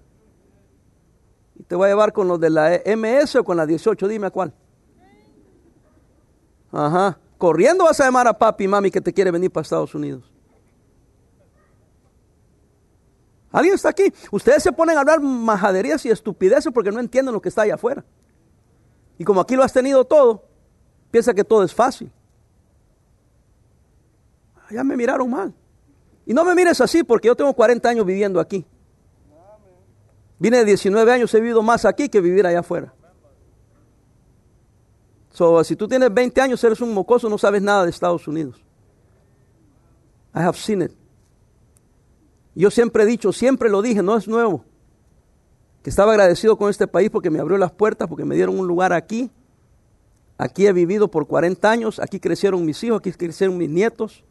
Y 1.56 1.64
te 1.64 1.76
voy 1.76 1.88
a 1.88 1.90
llevar 1.90 2.14
con 2.14 2.28
los 2.28 2.40
de 2.40 2.52
la 2.52 2.80
MS 2.86 3.38
o 3.38 3.44
con 3.44 3.58
la 3.58 3.66
18, 3.66 4.08
dime 4.08 4.28
a 4.28 4.30
cuál. 4.30 4.54
Ajá. 6.72 7.18
Corriendo 7.38 7.86
vas 7.86 8.00
a 8.00 8.06
llamar 8.06 8.28
a 8.28 8.38
papi 8.38 8.64
y 8.64 8.68
mami 8.68 8.92
que 8.92 9.02
te 9.02 9.14
quiere 9.14 9.32
venir 9.32 9.52
para 9.52 9.62
Estados 9.62 9.94
Unidos. 9.94 10.32
¿Alguien 13.52 13.76
está 13.76 13.90
aquí? 13.90 14.14
Ustedes 14.32 14.62
se 14.62 14.72
ponen 14.72 14.98
a 14.98 15.02
hablar 15.02 15.22
majaderías 15.22 16.06
y 16.06 16.10
estupideces 16.10 16.72
porque 16.74 16.92
no 16.92 17.00
entienden 17.00 17.34
lo 17.34 17.42
que 17.42 17.50
está 17.50 17.64
allá 17.64 17.76
afuera. 17.76 18.04
Y 19.18 19.24
como 19.24 19.42
aquí 19.42 19.56
lo 19.56 19.64
has 19.64 19.74
tenido 19.74 20.06
todo, 20.06 20.44
piensa 21.12 21.34
que 21.34 21.44
todo 21.44 21.64
es 21.64 21.74
fácil. 21.74 22.12
Ya 24.70 24.84
me 24.84 24.98
miraron 24.98 25.30
mal. 25.30 25.54
Y 26.26 26.34
no 26.34 26.44
me 26.44 26.54
mires 26.54 26.82
así 26.82 27.04
porque 27.04 27.28
yo 27.28 27.36
tengo 27.36 27.54
40 27.54 27.88
años 27.88 28.06
viviendo 28.06 28.40
aquí. 28.40 28.66
Vine 30.40 30.58
de 30.58 30.66
19 30.66 31.12
años, 31.12 31.34
he 31.34 31.40
vivido 31.40 31.64
más 31.64 31.86
aquí 31.86 32.10
que 32.10 32.22
vivir 32.22 32.46
allá 32.46 32.60
afuera. 32.60 32.94
So, 35.38 35.64
si 35.64 35.76
tú 35.76 35.88
tienes 35.88 36.12
20 36.12 36.42
años, 36.42 36.64
eres 36.64 36.82
un 36.82 36.92
mocoso, 36.96 37.30
no 37.30 37.38
sabes 37.38 37.62
nada 37.62 37.84
de 37.84 37.92
Estados 37.92 38.28
Unidos. 38.28 38.56
I 40.34 40.40
have 40.40 40.58
seen 40.58 40.82
it. 40.82 40.92
Yo 42.56 42.72
siempre 42.72 43.04
he 43.04 43.06
dicho, 43.06 43.32
siempre 43.32 43.70
lo 43.70 43.84
dije, 43.84 44.02
no 44.02 44.18
es 44.18 44.28
nuevo, 44.28 44.66
que 45.84 45.92
estaba 45.92 46.14
agradecido 46.14 46.58
con 46.58 46.72
este 46.72 46.88
país 46.88 47.12
porque 47.12 47.30
me 47.30 47.40
abrió 47.40 47.56
las 47.60 47.72
puertas, 47.72 48.08
porque 48.08 48.26
me 48.26 48.34
dieron 48.34 48.58
un 48.58 48.66
lugar 48.66 48.94
aquí. 48.94 49.30
Aquí 50.40 50.66
he 50.66 50.74
vivido 50.74 51.08
por 51.08 51.28
40 51.28 51.70
años, 51.70 52.00
aquí 52.00 52.20
crecieron 52.20 52.66
mis 52.66 52.84
hijos, 52.84 52.98
aquí 52.98 53.12
crecieron 53.12 53.60
mis 53.60 53.70
nietos. 53.70 54.24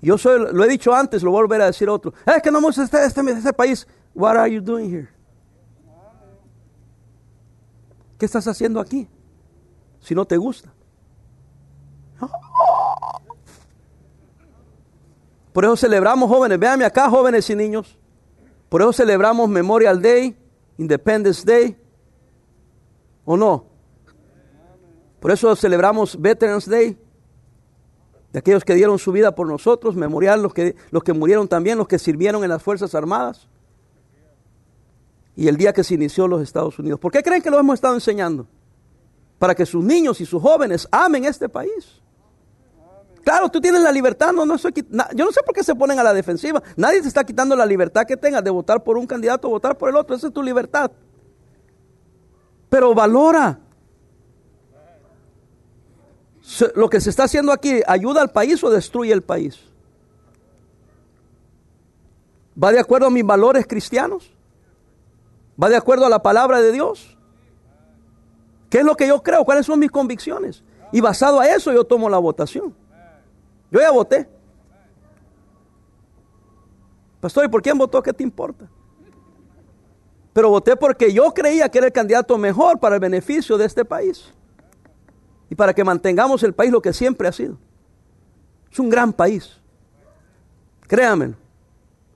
Yo 0.00 0.16
soy, 0.16 0.50
lo 0.50 0.64
he 0.64 0.68
dicho 0.68 0.94
antes, 0.94 1.22
lo 1.22 1.30
voy 1.30 1.40
a 1.40 1.42
volver 1.42 1.60
a 1.60 1.66
decir 1.66 1.90
otro. 1.90 2.14
Es 2.24 2.42
que 2.42 2.50
no 2.50 2.56
hemos 2.56 2.78
este, 2.78 3.04
este, 3.04 3.20
este 3.20 3.52
país. 3.52 3.86
What 4.14 4.38
are 4.38 4.50
you 4.50 4.62
doing 4.62 4.90
here? 4.90 5.15
¿Qué 8.18 8.26
estás 8.26 8.46
haciendo 8.48 8.80
aquí? 8.80 9.08
Si 10.00 10.14
no 10.14 10.24
te 10.24 10.36
gusta. 10.36 10.72
Por 15.52 15.64
eso 15.64 15.76
celebramos 15.76 16.28
jóvenes, 16.28 16.58
véanme 16.58 16.84
acá 16.84 17.08
jóvenes 17.08 17.48
y 17.48 17.56
niños. 17.56 17.98
Por 18.68 18.82
eso 18.82 18.92
celebramos 18.92 19.48
Memorial 19.48 20.00
Day, 20.02 20.36
Independence 20.76 21.44
Day. 21.44 21.76
¿O 23.24 23.36
no? 23.36 23.64
Por 25.20 25.30
eso 25.30 25.56
celebramos 25.56 26.20
Veterans 26.20 26.68
Day. 26.68 26.98
De 28.32 28.38
aquellos 28.38 28.64
que 28.64 28.74
dieron 28.74 28.98
su 28.98 29.12
vida 29.12 29.34
por 29.34 29.48
nosotros, 29.48 29.96
memorial, 29.96 30.42
los 30.42 30.52
que, 30.52 30.76
los 30.90 31.02
que 31.02 31.14
murieron 31.14 31.48
también, 31.48 31.78
los 31.78 31.88
que 31.88 31.98
sirvieron 31.98 32.44
en 32.44 32.50
las 32.50 32.62
Fuerzas 32.62 32.94
Armadas. 32.94 33.48
Y 35.36 35.48
el 35.48 35.56
día 35.56 35.72
que 35.72 35.84
se 35.84 35.94
inició 35.94 36.26
los 36.26 36.42
Estados 36.42 36.78
Unidos. 36.78 36.98
¿Por 36.98 37.12
qué 37.12 37.22
creen 37.22 37.42
que 37.42 37.50
lo 37.50 37.58
hemos 37.58 37.74
estado 37.74 37.94
enseñando? 37.94 38.46
Para 39.38 39.54
que 39.54 39.66
sus 39.66 39.84
niños 39.84 40.20
y 40.22 40.26
sus 40.26 40.40
jóvenes 40.40 40.88
amen 40.90 41.26
este 41.26 41.48
país. 41.48 42.00
Claro, 43.22 43.50
tú 43.50 43.60
tienes 43.60 43.82
la 43.82 43.92
libertad, 43.92 44.32
no, 44.32 44.46
no 44.46 44.56
yo 44.56 45.24
no 45.24 45.32
sé 45.32 45.42
por 45.44 45.54
qué 45.54 45.64
se 45.64 45.74
ponen 45.74 45.98
a 45.98 46.02
la 46.02 46.14
defensiva. 46.14 46.62
Nadie 46.76 47.02
te 47.02 47.08
está 47.08 47.24
quitando 47.24 47.54
la 47.54 47.66
libertad 47.66 48.06
que 48.06 48.16
tengas 48.16 48.42
de 48.42 48.50
votar 48.50 48.82
por 48.82 48.96
un 48.96 49.06
candidato 49.06 49.48
o 49.48 49.50
votar 49.50 49.76
por 49.76 49.90
el 49.90 49.96
otro. 49.96 50.16
Esa 50.16 50.28
es 50.28 50.32
tu 50.32 50.42
libertad. 50.42 50.90
Pero 52.70 52.94
valora. 52.94 53.58
Lo 56.76 56.88
que 56.88 57.00
se 57.00 57.10
está 57.10 57.24
haciendo 57.24 57.52
aquí, 57.52 57.80
¿ayuda 57.86 58.22
al 58.22 58.30
país 58.30 58.62
o 58.62 58.70
destruye 58.70 59.12
el 59.12 59.22
país? 59.22 59.58
¿Va 62.62 62.70
de 62.72 62.78
acuerdo 62.78 63.08
a 63.08 63.10
mis 63.10 63.26
valores 63.26 63.66
cristianos? 63.66 64.35
¿Va 65.62 65.68
de 65.68 65.76
acuerdo 65.76 66.06
a 66.06 66.10
la 66.10 66.22
palabra 66.22 66.60
de 66.60 66.72
Dios? 66.72 67.16
¿Qué 68.68 68.78
es 68.78 68.84
lo 68.84 68.96
que 68.96 69.08
yo 69.08 69.22
creo? 69.22 69.44
¿Cuáles 69.44 69.66
son 69.66 69.78
mis 69.78 69.90
convicciones? 69.90 70.62
Y 70.92 71.00
basado 71.00 71.40
a 71.40 71.48
eso 71.48 71.72
yo 71.72 71.84
tomo 71.84 72.08
la 72.08 72.18
votación. 72.18 72.74
Yo 73.70 73.80
ya 73.80 73.90
voté. 73.90 74.28
Pastor, 77.20 77.46
¿y 77.46 77.48
por 77.48 77.62
quién 77.62 77.78
votó? 77.78 78.02
¿Qué 78.02 78.12
te 78.12 78.22
importa? 78.22 78.68
Pero 80.32 80.50
voté 80.50 80.76
porque 80.76 81.12
yo 81.12 81.32
creía 81.32 81.68
que 81.70 81.78
era 81.78 81.86
el 81.86 81.92
candidato 81.92 82.36
mejor 82.36 82.78
para 82.78 82.96
el 82.96 83.00
beneficio 83.00 83.56
de 83.56 83.64
este 83.64 83.84
país. 83.84 84.32
Y 85.48 85.54
para 85.54 85.72
que 85.72 85.82
mantengamos 85.82 86.42
el 86.42 86.52
país 86.52 86.70
lo 86.70 86.82
que 86.82 86.92
siempre 86.92 87.26
ha 87.26 87.32
sido. 87.32 87.56
Es 88.70 88.78
un 88.78 88.90
gran 88.90 89.12
país. 89.12 89.58
Créanme, 90.86 91.34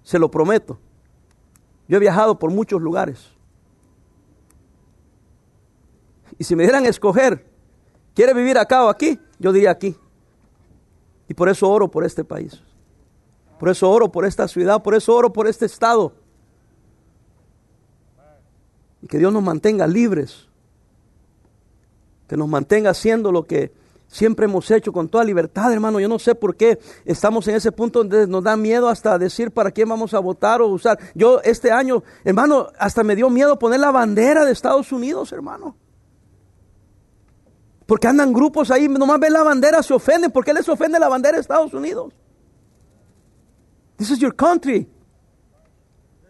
se 0.03 0.19
lo 0.19 0.31
prometo. 0.31 0.79
Yo 1.91 1.97
he 1.97 2.01
viajado 2.01 2.39
por 2.39 2.53
muchos 2.53 2.81
lugares. 2.81 3.33
Y 6.39 6.45
si 6.45 6.55
me 6.55 6.63
dieran 6.63 6.85
a 6.85 6.89
escoger, 6.89 7.51
¿quiere 8.15 8.33
vivir 8.33 8.59
acá 8.59 8.85
o 8.85 8.89
aquí? 8.89 9.19
Yo 9.41 9.51
diría 9.51 9.73
aquí. 9.73 9.97
Y 11.27 11.35
por 11.35 11.49
eso 11.49 11.69
oro 11.69 11.91
por 11.91 12.05
este 12.05 12.23
país. 12.23 12.63
Por 13.59 13.71
eso 13.71 13.91
oro 13.91 14.13
por 14.13 14.25
esta 14.25 14.47
ciudad, 14.47 14.85
por 14.85 14.95
eso 14.95 15.13
oro 15.17 15.33
por 15.33 15.49
este 15.49 15.67
estado. 15.67 16.15
Y 19.03 19.09
que 19.09 19.19
Dios 19.19 19.33
nos 19.33 19.43
mantenga 19.43 19.89
libres. 19.89 20.47
Que 22.29 22.37
nos 22.37 22.47
mantenga 22.47 22.91
haciendo 22.91 23.33
lo 23.33 23.49
que 23.49 23.73
siempre 24.11 24.45
hemos 24.45 24.71
hecho 24.71 24.93
con 24.93 25.09
toda 25.09 25.25
libertad, 25.25 25.73
hermano. 25.73 26.01
Yo 26.01 26.09
no 26.09 26.19
sé 26.19 26.35
por 26.35 26.57
qué 26.57 26.79
estamos 27.05 27.47
en 27.49 27.55
ese 27.55 27.73
punto 27.73 28.01
donde 28.01 28.27
nos 28.27 28.43
da 28.43 28.57
miedo 28.57 28.89
hasta 28.89 29.19
decir 29.19 29.51
para 29.53 29.71
quién 29.71 29.89
vamos 29.89 30.13
a 30.13 30.19
votar 30.19 30.61
o 30.61 30.69
usar. 30.69 30.99
Yo 31.15 31.41
este 31.43 31.71
año, 31.71 32.03
hermano, 32.25 32.69
hasta 32.79 33.03
me 33.05 33.17
dio 33.17 33.31
miedo 33.31 33.59
poner 33.59 33.81
la 33.81 33.93
bandera 33.93 34.45
de 34.45 34.53
Estados 34.53 34.93
Unidos, 34.93 35.33
hermano. 35.33 35.77
Porque 37.87 38.09
andan 38.09 38.33
grupos 38.33 38.71
ahí, 38.71 38.89
nomás 38.89 39.19
ven 39.19 39.33
la 39.33 39.43
bandera, 39.43 39.83
se 39.83 39.95
ofenden. 39.95 40.31
¿Por 40.31 40.45
qué 40.45 40.53
les 40.53 40.69
ofende 40.69 40.99
la 40.99 41.09
bandera 41.09 41.37
de 41.37 41.41
Estados 41.41 41.73
Unidos? 41.73 42.13
This 43.97 44.11
is 44.11 44.19
your 44.19 44.35
country. 44.35 44.89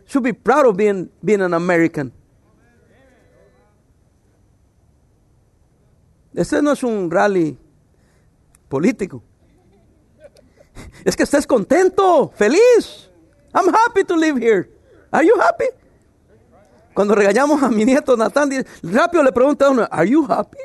Should 0.07 0.25
be 0.25 0.33
proud 0.33 0.67
of 0.67 0.77
being, 0.77 1.11
being 1.23 1.41
an 1.41 1.55
American. 1.55 2.13
Este 6.35 6.63
no 6.63 6.73
es 6.73 6.83
un 6.83 7.11
rally 7.11 7.59
político. 8.71 9.23
Es 11.05 11.15
que 11.17 11.25
estés 11.25 11.47
contento, 11.47 12.31
feliz. 12.35 13.11
I'm 13.53 13.69
happy 13.69 14.05
to 14.05 14.17
live 14.17 14.39
here. 14.39 14.71
Are 15.11 15.27
you 15.27 15.35
happy? 15.39 15.67
Cuando 16.95 17.15
regañamos 17.15 17.63
a 17.63 17.69
mi 17.69 17.85
nieto 17.85 18.17
Natán, 18.17 18.51
rápido 18.83 19.23
le 19.23 19.33
pregunta 19.33 19.67
a 19.67 19.71
uno, 19.71 19.89
¿Are 19.91 20.09
you 20.09 20.25
happy? 20.25 20.59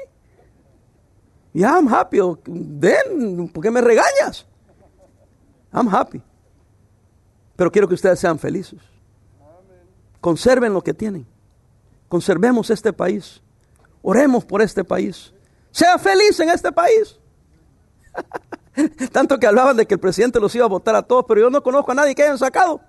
Yeah, 1.54 1.78
I'm 1.78 1.88
happy. 1.88 2.20
Then, 2.46 3.50
¿por 3.50 3.64
qué 3.64 3.72
me 3.72 3.82
regañas? 3.82 4.46
I'm 5.74 5.88
happy. 5.88 6.22
Pero 7.56 7.72
quiero 7.72 7.88
que 7.88 7.96
ustedes 7.96 8.20
sean 8.20 8.38
felices. 8.38 8.80
Conserven 10.22 10.74
lo 10.74 10.82
que 10.82 10.94
tienen. 10.94 11.26
Conservemos 12.08 12.70
este 12.70 12.94
país. 12.94 13.42
Oremos 14.02 14.46
por 14.46 14.62
este 14.62 14.84
país. 14.84 15.34
Sea 15.72 15.98
feliz 15.98 16.40
en 16.40 16.50
este 16.50 16.72
país. 16.72 17.18
Tanto 19.12 19.40
que 19.40 19.48
hablaban 19.48 19.78
de 19.78 19.86
que 19.86 19.94
el 19.94 20.00
presidente 20.00 20.40
los 20.40 20.54
iba 20.56 20.66
a 20.66 20.70
votar 20.70 20.96
a 20.96 21.02
todos, 21.02 21.26
pero 21.28 21.42
yo 21.42 21.50
no 21.50 21.62
conozco 21.64 21.92
a 21.92 21.96
nadie 21.96 22.16
que 22.16 22.24
hayan 22.24 22.38
sacado. 22.38 22.82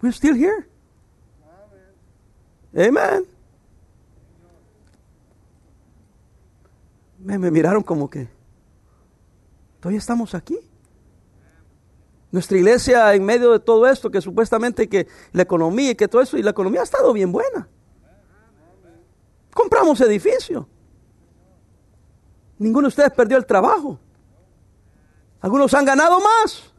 We're 0.00 0.14
still 0.14 0.36
here. 0.36 0.68
Amen. 2.74 3.26
me, 7.18 7.50
miraron 7.50 7.82
como 7.82 8.08
que, 8.08 8.28
todavía 9.80 9.98
estamos 9.98 10.34
aquí. 10.34 10.58
Nuestra 12.30 12.58
iglesia 12.58 13.14
en 13.14 13.24
medio 13.24 13.52
de 13.52 13.60
todo 13.60 13.86
esto, 13.86 14.10
que 14.10 14.20
supuestamente 14.20 14.88
que 14.88 15.06
la 15.32 15.42
economía 15.42 15.90
y 15.90 15.94
que 15.94 16.08
todo 16.08 16.22
eso, 16.22 16.36
y 16.36 16.42
la 16.42 16.50
economía 16.50 16.80
ha 16.80 16.84
estado 16.84 17.12
bien 17.12 17.32
buena. 17.32 17.68
Compramos 19.52 20.00
edificio. 20.00 20.68
Ninguno 22.58 22.86
de 22.86 22.88
ustedes 22.88 23.12
perdió 23.12 23.36
el 23.36 23.46
trabajo. 23.46 23.98
Algunos 25.40 25.72
han 25.74 25.84
ganado 25.84 26.18
más. 26.20 26.72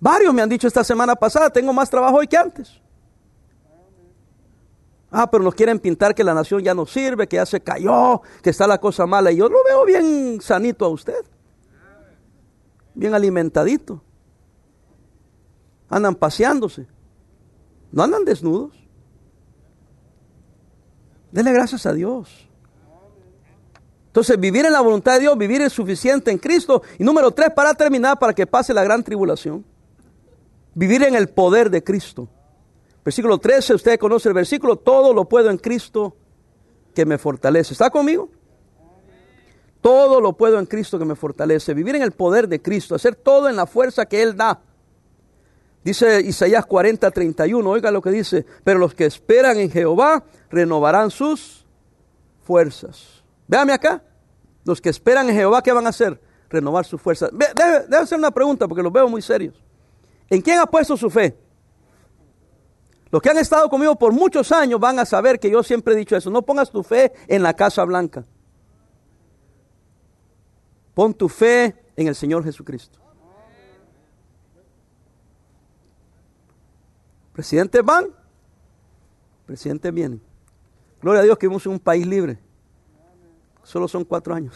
Varios 0.00 0.34
me 0.34 0.42
han 0.42 0.48
dicho 0.48 0.66
esta 0.66 0.84
semana 0.84 1.14
pasada, 1.14 1.50
tengo 1.50 1.72
más 1.72 1.88
trabajo 1.88 2.16
hoy 2.16 2.26
que 2.26 2.36
antes. 2.36 2.80
Ah, 5.10 5.30
pero 5.30 5.42
nos 5.42 5.54
quieren 5.54 5.78
pintar 5.78 6.14
que 6.14 6.24
la 6.24 6.34
nación 6.34 6.62
ya 6.62 6.74
no 6.74 6.84
sirve, 6.84 7.26
que 7.26 7.36
ya 7.36 7.46
se 7.46 7.60
cayó, 7.60 8.20
que 8.42 8.50
está 8.50 8.66
la 8.66 8.78
cosa 8.78 9.06
mala. 9.06 9.30
Y 9.30 9.36
yo 9.36 9.48
lo 9.48 9.62
veo 9.64 9.84
bien 9.84 10.40
sanito 10.42 10.84
a 10.84 10.88
usted. 10.88 11.24
Bien 12.94 13.14
alimentadito. 13.14 14.02
Andan 15.88 16.16
paseándose. 16.16 16.86
No 17.92 18.02
andan 18.02 18.24
desnudos. 18.24 18.72
Dele 21.30 21.52
gracias 21.52 21.86
a 21.86 21.92
Dios. 21.92 22.45
Entonces, 24.16 24.40
vivir 24.40 24.64
en 24.64 24.72
la 24.72 24.80
voluntad 24.80 25.12
de 25.16 25.20
Dios, 25.20 25.36
vivir 25.36 25.60
es 25.60 25.74
suficiente 25.74 26.30
en 26.30 26.38
Cristo. 26.38 26.80
Y 26.98 27.04
número 27.04 27.32
tres, 27.32 27.50
para 27.54 27.74
terminar, 27.74 28.18
para 28.18 28.32
que 28.32 28.46
pase 28.46 28.72
la 28.72 28.82
gran 28.82 29.04
tribulación. 29.04 29.62
Vivir 30.72 31.02
en 31.02 31.14
el 31.14 31.28
poder 31.28 31.68
de 31.68 31.84
Cristo. 31.84 32.26
Versículo 33.04 33.36
13, 33.36 33.74
usted 33.74 33.98
conoce 33.98 34.30
el 34.30 34.34
versículo, 34.34 34.76
todo 34.76 35.12
lo 35.12 35.26
puedo 35.26 35.50
en 35.50 35.58
Cristo 35.58 36.16
que 36.94 37.04
me 37.04 37.18
fortalece. 37.18 37.74
¿Está 37.74 37.90
conmigo? 37.90 38.30
Todo 39.82 40.18
lo 40.22 40.32
puedo 40.32 40.58
en 40.58 40.64
Cristo 40.64 40.98
que 40.98 41.04
me 41.04 41.14
fortalece. 41.14 41.74
Vivir 41.74 41.96
en 41.96 42.02
el 42.02 42.12
poder 42.12 42.48
de 42.48 42.62
Cristo, 42.62 42.94
hacer 42.94 43.16
todo 43.16 43.50
en 43.50 43.56
la 43.56 43.66
fuerza 43.66 44.06
que 44.06 44.22
Él 44.22 44.34
da. 44.34 44.62
Dice 45.84 46.22
Isaías 46.22 46.64
40, 46.64 47.10
31, 47.10 47.68
oiga 47.68 47.90
lo 47.90 48.00
que 48.00 48.12
dice, 48.12 48.46
pero 48.64 48.78
los 48.78 48.94
que 48.94 49.04
esperan 49.04 49.58
en 49.58 49.70
Jehová 49.70 50.24
renovarán 50.48 51.10
sus 51.10 51.66
fuerzas. 52.44 53.15
Véame 53.48 53.72
acá, 53.72 54.02
los 54.64 54.80
que 54.80 54.88
esperan 54.88 55.28
en 55.28 55.36
Jehová, 55.36 55.62
¿qué 55.62 55.72
van 55.72 55.86
a 55.86 55.90
hacer? 55.90 56.20
Renovar 56.48 56.84
sus 56.84 57.00
fuerzas. 57.00 57.30
Debe, 57.32 57.80
debe 57.88 57.96
hacer 57.96 58.18
una 58.18 58.30
pregunta 58.30 58.66
porque 58.66 58.82
los 58.82 58.92
veo 58.92 59.08
muy 59.08 59.22
serios. 59.22 59.54
¿En 60.28 60.40
quién 60.40 60.58
ha 60.58 60.66
puesto 60.66 60.96
su 60.96 61.08
fe? 61.08 61.36
Los 63.10 63.22
que 63.22 63.30
han 63.30 63.38
estado 63.38 63.68
conmigo 63.68 63.96
por 63.96 64.12
muchos 64.12 64.50
años 64.52 64.80
van 64.80 64.98
a 64.98 65.04
saber 65.04 65.38
que 65.38 65.50
yo 65.50 65.62
siempre 65.62 65.94
he 65.94 65.96
dicho 65.96 66.16
eso. 66.16 66.30
No 66.30 66.42
pongas 66.42 66.70
tu 66.70 66.82
fe 66.82 67.12
en 67.28 67.42
la 67.42 67.54
Casa 67.54 67.84
Blanca. 67.84 68.24
Pon 70.94 71.14
tu 71.14 71.28
fe 71.28 71.76
en 71.94 72.08
el 72.08 72.14
Señor 72.14 72.42
Jesucristo. 72.42 72.98
Presidentes 77.32 77.84
van, 77.84 78.06
presidentes 79.44 79.92
vienen. 79.92 80.22
Gloria 81.02 81.20
a 81.20 81.24
Dios 81.24 81.36
que 81.36 81.46
vivimos 81.46 81.66
en 81.66 81.72
un 81.72 81.78
país 81.78 82.06
libre. 82.06 82.38
Solo 83.66 83.88
son 83.88 84.04
cuatro 84.04 84.32
años. 84.32 84.54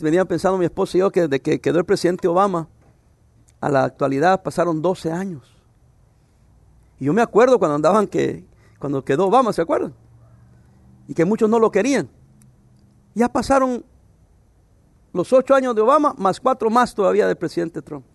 Venía 0.00 0.24
pensando 0.24 0.56
mi 0.56 0.64
esposo 0.64 0.96
y 0.96 1.00
yo 1.00 1.10
que 1.10 1.28
desde 1.28 1.40
que 1.40 1.60
quedó 1.60 1.78
el 1.78 1.84
presidente 1.84 2.26
Obama 2.26 2.68
a 3.60 3.68
la 3.68 3.84
actualidad 3.84 4.42
pasaron 4.42 4.80
12 4.80 5.12
años. 5.12 5.54
Y 6.98 7.04
yo 7.04 7.12
me 7.12 7.20
acuerdo 7.20 7.58
cuando 7.58 7.74
andaban 7.74 8.06
que, 8.06 8.46
cuando 8.78 9.04
quedó 9.04 9.26
Obama, 9.26 9.52
¿se 9.52 9.60
acuerdan? 9.60 9.92
Y 11.06 11.12
que 11.12 11.26
muchos 11.26 11.50
no 11.50 11.58
lo 11.58 11.70
querían. 11.70 12.08
Ya 13.14 13.28
pasaron 13.28 13.84
los 15.12 15.30
ocho 15.34 15.54
años 15.54 15.74
de 15.74 15.82
Obama, 15.82 16.14
más 16.16 16.40
cuatro 16.40 16.70
más 16.70 16.94
todavía 16.94 17.26
del 17.26 17.36
presidente 17.36 17.82
Trump. 17.82 18.06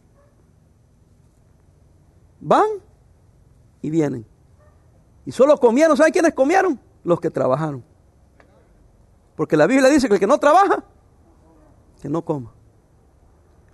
Van 2.41 2.65
y 3.83 3.91
vienen. 3.91 4.25
Y 5.23 5.31
solo 5.31 5.55
comieron, 5.59 5.95
¿saben 5.95 6.11
quiénes 6.11 6.33
comieron? 6.33 6.79
Los 7.03 7.19
que 7.19 7.29
trabajaron. 7.29 7.83
Porque 9.35 9.57
la 9.57 9.67
Biblia 9.67 9.89
dice 9.89 10.07
que 10.07 10.15
el 10.15 10.19
que 10.19 10.27
no 10.27 10.37
trabaja, 10.37 10.83
que 12.01 12.09
no 12.09 12.23
coma. 12.23 12.51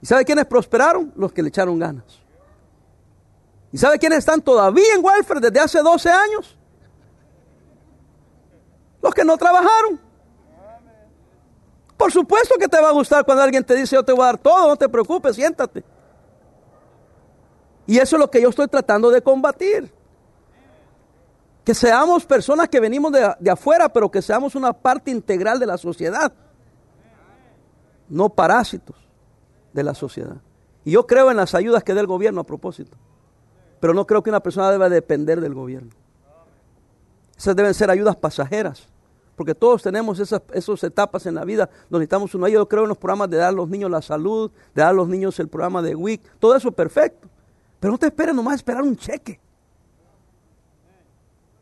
¿Y 0.01 0.05
sabe 0.05 0.23
quiénes 0.23 0.45
prosperaron? 0.45 1.11
Los 1.15 1.33
que 1.33 1.41
le 1.41 1.49
echaron 1.49 1.77
ganas. 1.77 2.21
¿Y 3.71 3.77
sabe 3.77 3.99
quiénes 3.99 4.19
están 4.19 4.41
todavía 4.41 4.95
en 4.95 5.03
welfare 5.03 5.41
desde 5.41 5.59
hace 5.59 5.81
12 5.81 6.09
años? 6.09 6.57
Los 9.01 9.13
que 9.13 9.23
no 9.23 9.37
trabajaron. 9.37 9.99
Por 11.97 12.11
supuesto 12.11 12.55
que 12.57 12.67
te 12.67 12.79
va 12.79 12.89
a 12.89 12.93
gustar 12.93 13.25
cuando 13.25 13.43
alguien 13.43 13.63
te 13.63 13.75
dice 13.75 13.95
yo 13.95 14.03
te 14.03 14.13
voy 14.13 14.23
a 14.23 14.27
dar 14.27 14.37
todo, 14.37 14.69
no 14.69 14.75
te 14.77 14.87
preocupes, 14.87 15.35
siéntate. 15.35 15.83
Y 17.85 17.97
eso 17.97 18.15
es 18.15 18.19
lo 18.19 18.31
que 18.31 18.41
yo 18.41 18.49
estoy 18.49 18.67
tratando 18.67 19.09
de 19.09 19.21
combatir. 19.21 19.91
Que 21.69 21.75
seamos 21.75 22.25
personas 22.25 22.67
que 22.67 22.79
venimos 22.79 23.11
de, 23.11 23.31
de, 23.39 23.51
afuera, 23.51 23.89
pero 23.89 24.09
que 24.09 24.23
seamos 24.23 24.55
una 24.55 24.73
parte 24.73 25.11
integral 25.11 25.59
de 25.59 25.67
la 25.67 25.77
sociedad. 25.77 26.33
No 28.09 28.29
parásitos 28.29 28.95
de 29.71 29.83
la 29.83 29.93
sociedad. 29.93 30.37
Y 30.83 30.89
yo 30.89 31.05
creo 31.05 31.29
en 31.29 31.37
las 31.37 31.53
ayudas 31.53 31.83
que 31.83 31.93
dé 31.93 31.99
el 31.99 32.07
gobierno 32.07 32.41
a 32.41 32.43
propósito. 32.43 32.97
Pero 33.79 33.93
no 33.93 34.07
creo 34.07 34.23
que 34.23 34.31
una 34.31 34.39
persona 34.39 34.71
deba 34.71 34.89
depender 34.89 35.41
del 35.41 35.53
gobierno. 35.53 35.91
Esas 37.37 37.55
deben 37.55 37.75
ser 37.75 37.91
ayudas 37.91 38.15
pasajeras 38.15 38.87
porque 39.35 39.53
todos 39.53 39.83
tenemos 39.83 40.19
esas, 40.19 40.41
etapas 40.83 41.27
en 41.27 41.35
la 41.35 41.45
vida 41.45 41.69
donde 41.87 42.05
necesitamos 42.05 42.33
uno. 42.33 42.47
Yo 42.47 42.67
creo 42.67 42.81
en 42.81 42.89
los 42.89 42.97
programas 42.97 43.29
de 43.29 43.37
dar 43.37 43.49
a 43.49 43.51
los 43.51 43.69
niños 43.69 43.91
la 43.91 44.01
salud, 44.01 44.49
de 44.73 44.81
dar 44.81 44.89
a 44.89 44.93
los 44.93 45.07
niños 45.07 45.39
el 45.39 45.49
programa 45.49 45.83
de 45.83 45.93
WIC, 45.93 46.39
todo 46.39 46.55
eso 46.55 46.71
perfecto. 46.71 47.27
Pero 47.79 47.91
no 47.91 47.99
te 47.99 48.07
esperes 48.07 48.33
nomás 48.33 48.55
esperar 48.55 48.81
un 48.81 48.97
cheque. 48.97 49.39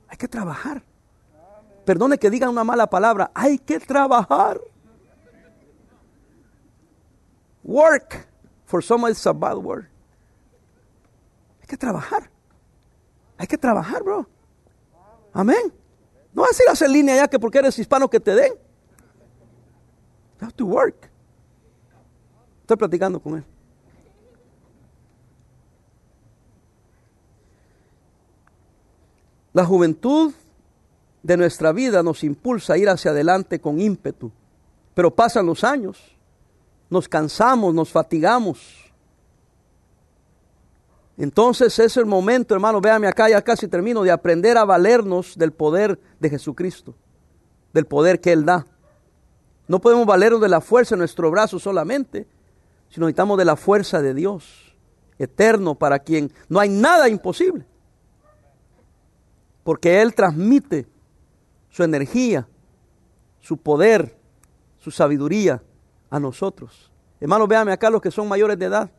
Hay 0.08 0.18
que 0.18 0.28
trabajar. 0.28 0.84
Perdone 1.86 2.18
que 2.18 2.30
diga 2.30 2.50
una 2.50 2.64
mala 2.64 2.88
palabra, 2.88 3.32
hay 3.34 3.58
que 3.58 3.80
trabajar. 3.80 4.60
Work. 7.64 8.28
For 8.66 8.84
some 8.84 9.10
it's 9.10 9.26
a 9.26 9.34
bad 9.34 9.58
word. 9.58 9.86
Hay 11.62 11.68
que 11.68 11.78
trabajar. 11.78 12.30
Hay 13.38 13.48
que 13.48 13.58
trabajar, 13.58 14.04
bro. 14.04 14.28
Amén. 15.34 15.74
No 16.34 16.42
vas 16.42 16.60
a 16.60 16.64
ir 16.64 16.70
a 16.70 16.74
hacer 16.74 16.90
línea 16.90 17.16
ya 17.16 17.28
que 17.28 17.40
porque 17.40 17.60
eres 17.60 17.78
hispano 17.80 18.10
que 18.10 18.20
te 18.20 18.36
den. 18.36 18.54
You 20.40 20.46
have 20.46 20.54
to 20.54 20.66
work. 20.66 21.10
Estoy 22.62 22.78
platicando 22.78 23.20
con 23.20 23.38
él. 23.38 23.46
La 29.58 29.66
juventud 29.66 30.32
de 31.24 31.36
nuestra 31.36 31.72
vida 31.72 32.04
nos 32.04 32.24
impulsa 32.24 32.74
a 32.74 32.78
ir 32.78 32.88
hacia 32.88 33.10
adelante 33.10 33.60
con 33.60 33.82
ímpetu. 33.82 34.32
Pero 34.94 35.10
pasan 35.14 35.48
los 35.48 35.64
años, 35.64 35.98
nos 36.90 37.10
cansamos, 37.10 37.74
nos 37.74 37.90
fatigamos 37.90 38.88
entonces 41.18 41.80
es 41.80 41.98
el 41.98 42.06
momento, 42.06 42.54
hermano, 42.54 42.80
véame 42.80 43.08
acá, 43.08 43.28
ya 43.28 43.42
casi 43.42 43.68
termino, 43.68 44.04
de 44.04 44.12
aprender 44.12 44.56
a 44.58 44.66
valernos 44.66 45.36
del 45.36 45.52
poder 45.52 46.00
de 46.20 46.30
Jesucristo, 46.30 46.94
del 47.74 47.88
poder 47.88 48.22
que 48.22 48.32
Él 48.32 48.46
da. 48.46 48.68
No 49.68 49.80
podemos 49.80 50.06
valernos 50.06 50.40
de 50.40 50.48
la 50.48 50.62
fuerza 50.62 50.94
en 50.94 51.00
nuestro 51.00 51.32
brazo 51.32 51.58
solamente, 51.58 52.28
sino 52.90 53.08
necesitamos 53.08 53.38
de 53.40 53.46
la 53.46 53.56
fuerza 53.56 54.00
de 54.02 54.14
Dios, 54.14 54.76
eterno, 55.18 55.74
para 55.74 55.98
quien 55.98 56.32
no 56.50 56.60
hay 56.60 56.70
nada 56.70 57.10
imposible. 57.10 57.66
Porque 59.68 60.02
Él 60.02 60.16
transmite 60.16 60.88
su 61.70 61.84
energía, 61.84 62.48
su 63.42 63.58
poder, 63.58 64.18
su 64.78 64.92
sabiduría 64.92 65.62
a 66.10 66.22
nosotros. 66.22 66.90
Hermanos, 67.20 67.50
véanme 67.50 67.74
acá 67.74 67.90
los 67.90 68.02
que 68.02 68.10
son 68.10 68.30
mayores 68.30 68.58
de 68.58 68.64
edad. 68.64 68.90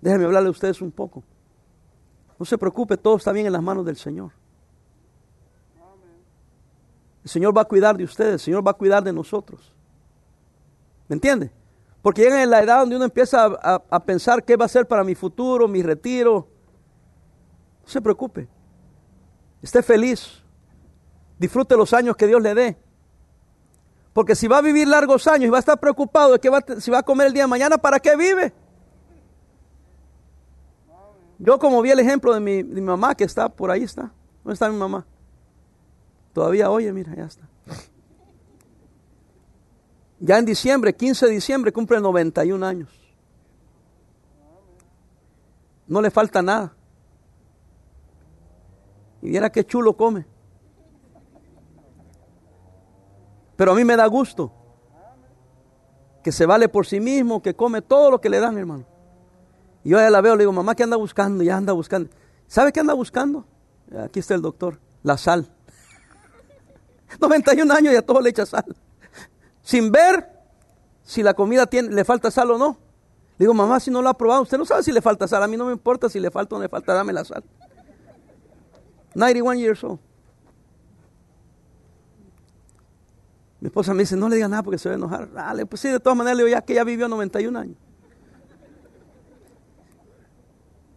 Déjenme 0.00 0.26
hablarle 0.26 0.46
a 0.46 0.52
ustedes 0.52 0.80
un 0.82 0.92
poco. 0.92 1.24
No 2.38 2.46
se 2.46 2.56
preocupe, 2.56 2.96
todo 2.96 3.16
está 3.16 3.32
bien 3.32 3.46
en 3.46 3.52
las 3.52 3.60
manos 3.60 3.84
del 3.84 3.96
Señor. 3.96 4.30
El 7.24 7.28
Señor 7.28 7.56
va 7.56 7.62
a 7.62 7.64
cuidar 7.64 7.96
de 7.96 8.04
ustedes, 8.04 8.34
el 8.34 8.38
Señor 8.38 8.64
va 8.64 8.70
a 8.70 8.74
cuidar 8.74 9.02
de 9.02 9.12
nosotros. 9.12 9.74
¿Me 11.08 11.14
entiende? 11.14 11.50
Porque 12.02 12.22
llegan 12.22 12.38
en 12.38 12.50
la 12.50 12.62
edad 12.62 12.78
donde 12.82 12.94
uno 12.94 13.04
empieza 13.04 13.46
a, 13.46 14.04
pensar 14.04 14.44
qué 14.44 14.56
va 14.56 14.66
a 14.66 14.68
ser 14.68 14.86
para 14.86 15.02
mi 15.02 15.16
futuro, 15.16 15.66
mi 15.66 15.82
retiro. 15.82 16.46
No 17.82 17.88
se 17.88 18.00
preocupe. 18.00 18.57
Esté 19.62 19.82
feliz. 19.82 20.42
Disfrute 21.38 21.76
los 21.76 21.92
años 21.92 22.16
que 22.16 22.26
Dios 22.26 22.42
le 22.42 22.54
dé. 22.54 22.78
Porque 24.12 24.34
si 24.34 24.48
va 24.48 24.58
a 24.58 24.62
vivir 24.62 24.88
largos 24.88 25.26
años 25.26 25.46
y 25.46 25.50
va 25.50 25.58
a 25.58 25.60
estar 25.60 25.78
preocupado 25.78 26.32
de 26.32 26.40
que 26.40 26.50
va, 26.50 26.64
si 26.80 26.90
va 26.90 26.98
a 26.98 27.02
comer 27.02 27.28
el 27.28 27.32
día 27.32 27.44
de 27.44 27.48
mañana, 27.48 27.78
¿para 27.78 28.00
qué 28.00 28.16
vive? 28.16 28.52
Yo 31.38 31.58
como 31.58 31.80
vi 31.82 31.90
el 31.90 32.00
ejemplo 32.00 32.34
de 32.34 32.40
mi, 32.40 32.64
mamá 32.80 33.14
que 33.14 33.24
está 33.24 33.48
por 33.48 33.70
ahí 33.70 33.84
está. 33.84 34.12
¿Dónde 34.42 34.54
está 34.54 34.68
mi 34.68 34.76
mamá? 34.76 35.06
Todavía 36.32 36.70
oye, 36.70 36.92
mira, 36.92 37.14
ya 37.14 37.24
está. 37.26 37.48
Ya 40.20 40.38
en 40.38 40.44
diciembre, 40.44 40.94
15 40.94 41.26
de 41.26 41.32
diciembre, 41.32 41.72
cumple 41.72 42.00
91 42.00 42.66
años. 42.66 42.88
No 45.86 46.02
le 46.02 46.10
falta 46.10 46.42
nada. 46.42 46.74
Y 49.22 49.30
viera 49.30 49.50
qué 49.50 49.64
chulo 49.64 49.96
come. 49.96 50.26
Pero 53.56 53.72
a 53.72 53.74
mí 53.74 53.84
me 53.84 53.96
da 53.96 54.06
gusto 54.06 54.52
que 56.22 56.32
se 56.32 56.46
vale 56.46 56.68
por 56.68 56.86
sí 56.86 57.00
mismo, 57.00 57.42
que 57.42 57.54
come 57.54 57.82
todo 57.82 58.10
lo 58.10 58.20
que 58.20 58.28
le 58.28 58.38
dan, 58.38 58.56
hermano. 58.58 58.84
Y 59.82 59.90
yo 59.90 59.98
ya 59.98 60.10
la 60.10 60.20
veo, 60.20 60.36
le 60.36 60.42
digo, 60.42 60.52
mamá, 60.52 60.74
¿qué 60.74 60.82
anda 60.82 60.96
buscando? 60.96 61.42
Ya 61.42 61.56
anda 61.56 61.72
buscando. 61.72 62.10
¿Sabe 62.46 62.72
qué 62.72 62.80
anda 62.80 62.94
buscando? 62.94 63.46
Aquí 64.04 64.20
está 64.20 64.34
el 64.34 64.42
doctor, 64.42 64.78
la 65.02 65.16
sal. 65.16 65.50
91 67.20 67.72
años 67.72 67.92
y 67.94 67.96
a 67.96 68.02
todo 68.02 68.20
le 68.20 68.30
echa 68.30 68.46
sal. 68.46 68.76
Sin 69.62 69.90
ver 69.90 70.28
si 71.02 71.22
la 71.22 71.34
comida 71.34 71.66
tiene, 71.66 71.90
le 71.90 72.04
falta 72.04 72.30
sal 72.30 72.50
o 72.50 72.58
no. 72.58 72.78
Le 73.38 73.44
digo, 73.44 73.54
mamá, 73.54 73.80
si 73.80 73.90
no 73.90 74.02
lo 74.02 74.08
ha 74.08 74.14
probado, 74.14 74.42
usted 74.42 74.58
no 74.58 74.64
sabe 74.64 74.82
si 74.82 74.92
le 74.92 75.00
falta 75.00 75.26
sal. 75.26 75.42
A 75.42 75.48
mí 75.48 75.56
no 75.56 75.66
me 75.66 75.72
importa 75.72 76.08
si 76.08 76.20
le 76.20 76.30
falta 76.30 76.54
o 76.54 76.58
no 76.58 76.62
le 76.62 76.68
falta, 76.68 76.92
dame 76.92 77.12
la 77.12 77.24
sal. 77.24 77.42
91 79.18 79.58
years 79.58 79.82
old. 79.82 79.98
Mi 83.60 83.66
esposa 83.66 83.92
me 83.92 84.04
dice, 84.04 84.16
no 84.16 84.28
le 84.28 84.36
diga 84.36 84.46
nada 84.46 84.62
porque 84.62 84.78
se 84.78 84.88
va 84.88 84.94
a 84.94 84.98
enojar. 84.98 85.32
Dale, 85.32 85.66
pues 85.66 85.80
sí, 85.80 85.88
de 85.88 85.98
todas 85.98 86.16
maneras 86.16 86.36
le 86.36 86.44
digo, 86.44 86.56
ya 86.56 86.62
que 86.62 86.74
ya 86.74 86.84
vivió 86.84 87.08
91 87.08 87.58
años. 87.58 87.76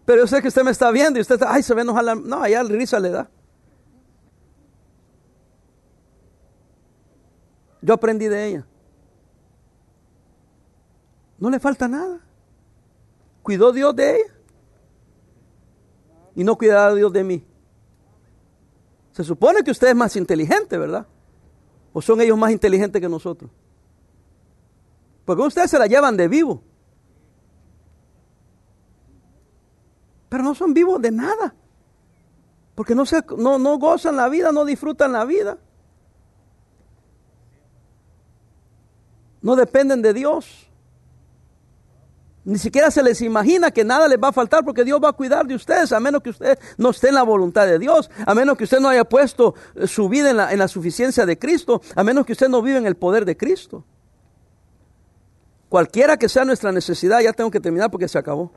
Pero 0.05 0.21
yo 0.21 0.27
sé 0.27 0.39
que 0.41 0.49
usted 0.49 0.63
me 0.63 0.69
está 0.69 0.91
viendo 0.91 1.17
y 1.17 1.21
usted 1.21 1.35
está, 1.35 1.51
ay, 1.51 1.63
se 1.63 1.73
ve 1.73 1.81
enojar. 1.81 2.15
No, 2.17 2.43
allá 2.43 2.61
risa 2.61 2.99
le 2.99 3.09
da. 3.09 3.27
Yo 7.81 7.95
aprendí 7.95 8.27
de 8.27 8.45
ella. 8.45 8.67
No 11.39 11.49
le 11.49 11.59
falta 11.59 11.87
nada. 11.87 12.19
Cuidó 13.41 13.71
Dios 13.71 13.95
de 13.95 14.17
ella. 14.17 14.33
Y 16.35 16.43
no 16.43 16.55
cuidaba 16.55 16.93
Dios 16.93 17.11
de 17.11 17.23
mí. 17.23 17.50
Se 19.11 19.23
supone 19.23 19.63
que 19.63 19.71
usted 19.71 19.89
es 19.89 19.95
más 19.95 20.15
inteligente, 20.15 20.77
¿verdad? 20.77 21.05
¿O 21.93 22.01
son 22.01 22.21
ellos 22.21 22.37
más 22.37 22.51
inteligentes 22.51 23.01
que 23.01 23.09
nosotros? 23.09 23.51
Porque 25.25 25.43
ustedes 25.43 25.69
se 25.69 25.79
la 25.79 25.87
llevan 25.87 26.17
de 26.17 26.27
vivo. 26.27 26.63
pero 30.29 30.43
no 30.45 30.55
son 30.55 30.73
vivos 30.73 31.01
de 31.01 31.11
nada. 31.11 31.53
Porque 32.73 32.95
no, 32.95 33.05
se, 33.05 33.21
no, 33.37 33.59
no 33.59 33.77
gozan 33.77 34.15
la 34.15 34.29
vida, 34.29 34.53
no 34.53 34.63
disfrutan 34.63 35.11
la 35.11 35.25
vida. 35.25 35.57
no 39.41 39.55
dependen 39.55 40.01
de 40.01 40.13
Dios. 40.13 40.67
Ni 42.43 42.57
siquiera 42.57 42.89
se 42.89 43.03
les 43.03 43.21
imagina 43.21 43.69
que 43.69 43.83
nada 43.83 44.07
les 44.07 44.17
va 44.17 44.29
a 44.29 44.33
faltar 44.33 44.65
porque 44.65 44.83
Dios 44.83 44.99
va 45.03 45.09
a 45.09 45.13
cuidar 45.13 45.45
de 45.45 45.53
ustedes, 45.53 45.91
a 45.91 45.99
menos 45.99 46.23
que 46.23 46.31
usted 46.31 46.57
no 46.77 46.89
esté 46.89 47.09
en 47.09 47.15
la 47.15 47.23
voluntad 47.23 47.67
de 47.67 47.77
Dios, 47.77 48.09
a 48.25 48.33
menos 48.33 48.57
que 48.57 48.63
usted 48.63 48.79
no 48.79 48.89
haya 48.89 49.03
puesto 49.03 49.53
eh, 49.75 49.85
su 49.85 50.09
vida 50.09 50.31
en 50.31 50.37
la, 50.37 50.51
en 50.51 50.57
la 50.57 50.67
suficiencia 50.67 51.25
de 51.25 51.37
Cristo, 51.37 51.81
a 51.95 52.03
menos 52.03 52.25
que 52.25 52.33
usted 52.33 52.49
no 52.49 52.61
vive 52.63 52.79
en 52.79 52.87
el 52.87 52.95
poder 52.95 53.25
de 53.25 53.37
Cristo. 53.37 53.85
Cualquiera 55.69 56.17
que 56.17 56.27
sea 56.27 56.43
nuestra 56.43 56.71
necesidad, 56.71 57.21
ya 57.21 57.31
tengo 57.31 57.51
que 57.51 57.59
terminar 57.59 57.91
porque 57.91 58.07
se 58.07 58.17
acabó. 58.17 58.51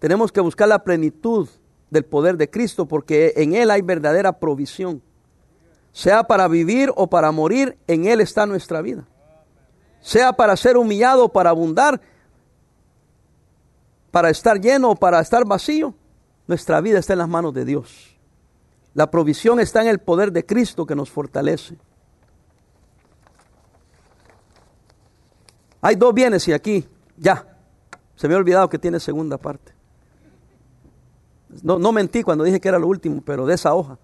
Tenemos 0.00 0.32
que 0.32 0.40
buscar 0.40 0.66
la 0.66 0.82
plenitud 0.82 1.48
del 1.88 2.04
poder 2.04 2.36
de 2.36 2.50
Cristo 2.50 2.86
porque 2.86 3.32
en 3.36 3.54
Él 3.54 3.70
hay 3.70 3.82
verdadera 3.82 4.40
provisión. 4.40 5.02
Sea 5.92 6.24
para 6.24 6.48
vivir 6.48 6.90
o 6.96 7.08
para 7.08 7.30
morir, 7.30 7.78
en 7.86 8.06
Él 8.06 8.20
está 8.20 8.44
nuestra 8.44 8.82
vida. 8.82 9.06
Sea 10.00 10.32
para 10.32 10.56
ser 10.56 10.76
humillado 10.76 11.26
o 11.26 11.28
para 11.32 11.50
abundar, 11.50 12.00
para 14.12 14.30
estar 14.30 14.60
lleno 14.60 14.90
o 14.90 14.94
para 14.94 15.18
estar 15.18 15.44
vacío, 15.44 15.94
nuestra 16.46 16.80
vida 16.80 17.00
está 17.00 17.14
en 17.14 17.20
las 17.20 17.28
manos 17.28 17.52
de 17.54 17.64
Dios. 17.64 18.16
La 18.94 19.10
provisión 19.10 19.58
está 19.58 19.80
en 19.80 19.88
el 19.88 19.98
poder 19.98 20.30
de 20.30 20.44
Cristo 20.44 20.86
que 20.86 20.94
nos 20.94 21.10
fortalece. 21.10 21.76
Hay 25.80 25.96
dos 25.96 26.14
bienes 26.14 26.46
y 26.46 26.52
aquí, 26.52 26.86
ya, 27.16 27.56
se 28.14 28.28
me 28.28 28.34
ha 28.34 28.36
olvidado 28.36 28.68
que 28.68 28.78
tiene 28.78 29.00
segunda 29.00 29.38
parte. 29.38 29.72
No, 31.62 31.78
no 31.78 31.90
mentí 31.90 32.22
cuando 32.22 32.44
dije 32.44 32.60
que 32.60 32.68
era 32.68 32.78
lo 32.78 32.86
último, 32.86 33.22
pero 33.24 33.46
de 33.46 33.54
esa 33.54 33.74
hoja. 33.74 33.98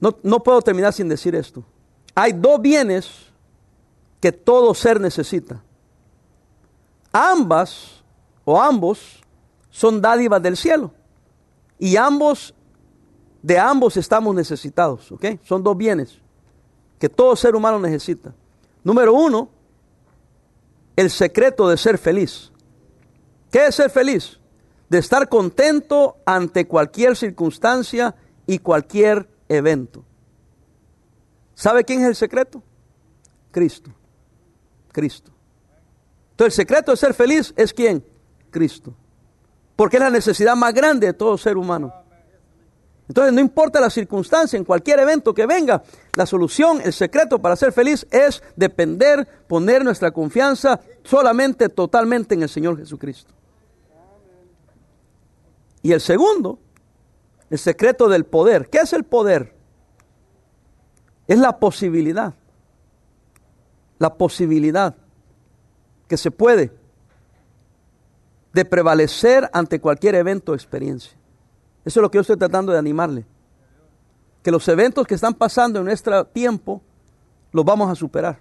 No, 0.00 0.16
no 0.24 0.42
puedo 0.42 0.60
terminar 0.60 0.92
sin 0.92 1.08
decir 1.08 1.36
esto. 1.36 1.64
Hay 2.16 2.32
dos 2.32 2.60
bienes 2.60 3.30
que 4.20 4.32
todo 4.32 4.74
ser 4.74 5.00
necesita. 5.00 5.62
Ambas 7.12 8.02
o 8.44 8.60
ambos 8.60 9.22
son 9.70 10.00
dádivas 10.00 10.42
del 10.42 10.56
cielo. 10.56 10.92
Y 11.78 11.96
ambos, 11.96 12.54
de 13.42 13.58
ambos 13.58 13.96
estamos 13.96 14.34
necesitados. 14.34 15.10
¿ok? 15.12 15.26
Son 15.42 15.62
dos 15.62 15.76
bienes 15.76 16.20
que 17.00 17.08
todo 17.08 17.34
ser 17.34 17.56
humano 17.56 17.80
necesita. 17.80 18.32
Número 18.84 19.14
uno, 19.14 19.48
el 20.94 21.10
secreto 21.10 21.68
de 21.68 21.78
ser 21.78 21.96
feliz. 21.96 22.52
¿Qué 23.50 23.66
es 23.66 23.74
ser 23.74 23.90
feliz? 23.90 24.38
De 24.90 24.98
estar 24.98 25.28
contento 25.28 26.18
ante 26.26 26.68
cualquier 26.68 27.16
circunstancia 27.16 28.14
y 28.46 28.58
cualquier 28.58 29.28
evento. 29.48 30.04
¿Sabe 31.54 31.84
quién 31.84 32.02
es 32.02 32.08
el 32.08 32.16
secreto? 32.16 32.62
Cristo. 33.50 33.90
Cristo. 34.92 35.32
Entonces 36.40 36.58
el 36.58 36.62
secreto 36.62 36.90
de 36.92 36.96
ser 36.96 37.12
feliz 37.12 37.52
es 37.54 37.74
quién? 37.74 38.02
Cristo. 38.50 38.94
Porque 39.76 39.98
es 39.98 40.02
la 40.02 40.08
necesidad 40.08 40.56
más 40.56 40.72
grande 40.72 41.08
de 41.08 41.12
todo 41.12 41.36
ser 41.36 41.58
humano. 41.58 41.92
Entonces 43.06 43.34
no 43.34 43.42
importa 43.42 43.78
la 43.78 43.90
circunstancia, 43.90 44.56
en 44.56 44.64
cualquier 44.64 45.00
evento 45.00 45.34
que 45.34 45.44
venga, 45.44 45.82
la 46.14 46.24
solución, 46.24 46.80
el 46.82 46.94
secreto 46.94 47.42
para 47.42 47.56
ser 47.56 47.72
feliz 47.74 48.06
es 48.10 48.42
depender, 48.56 49.28
poner 49.48 49.84
nuestra 49.84 50.12
confianza 50.12 50.80
solamente, 51.04 51.68
totalmente 51.68 52.34
en 52.34 52.42
el 52.42 52.48
Señor 52.48 52.78
Jesucristo. 52.78 53.34
Y 55.82 55.92
el 55.92 56.00
segundo, 56.00 56.58
el 57.50 57.58
secreto 57.58 58.08
del 58.08 58.24
poder. 58.24 58.70
¿Qué 58.70 58.78
es 58.78 58.94
el 58.94 59.04
poder? 59.04 59.54
Es 61.26 61.38
la 61.38 61.58
posibilidad. 61.58 62.32
La 63.98 64.14
posibilidad 64.14 64.96
que 66.10 66.16
se 66.16 66.32
puede 66.32 66.72
de 68.52 68.64
prevalecer 68.64 69.48
ante 69.52 69.80
cualquier 69.80 70.16
evento 70.16 70.50
o 70.50 70.54
experiencia. 70.56 71.12
Eso 71.84 72.00
es 72.00 72.02
lo 72.02 72.10
que 72.10 72.16
yo 72.16 72.22
estoy 72.22 72.36
tratando 72.36 72.72
de 72.72 72.78
animarle. 72.78 73.24
Que 74.42 74.50
los 74.50 74.66
eventos 74.66 75.06
que 75.06 75.14
están 75.14 75.34
pasando 75.34 75.78
en 75.78 75.84
nuestro 75.84 76.24
tiempo 76.24 76.82
los 77.52 77.64
vamos 77.64 77.88
a 77.88 77.94
superar. 77.94 78.40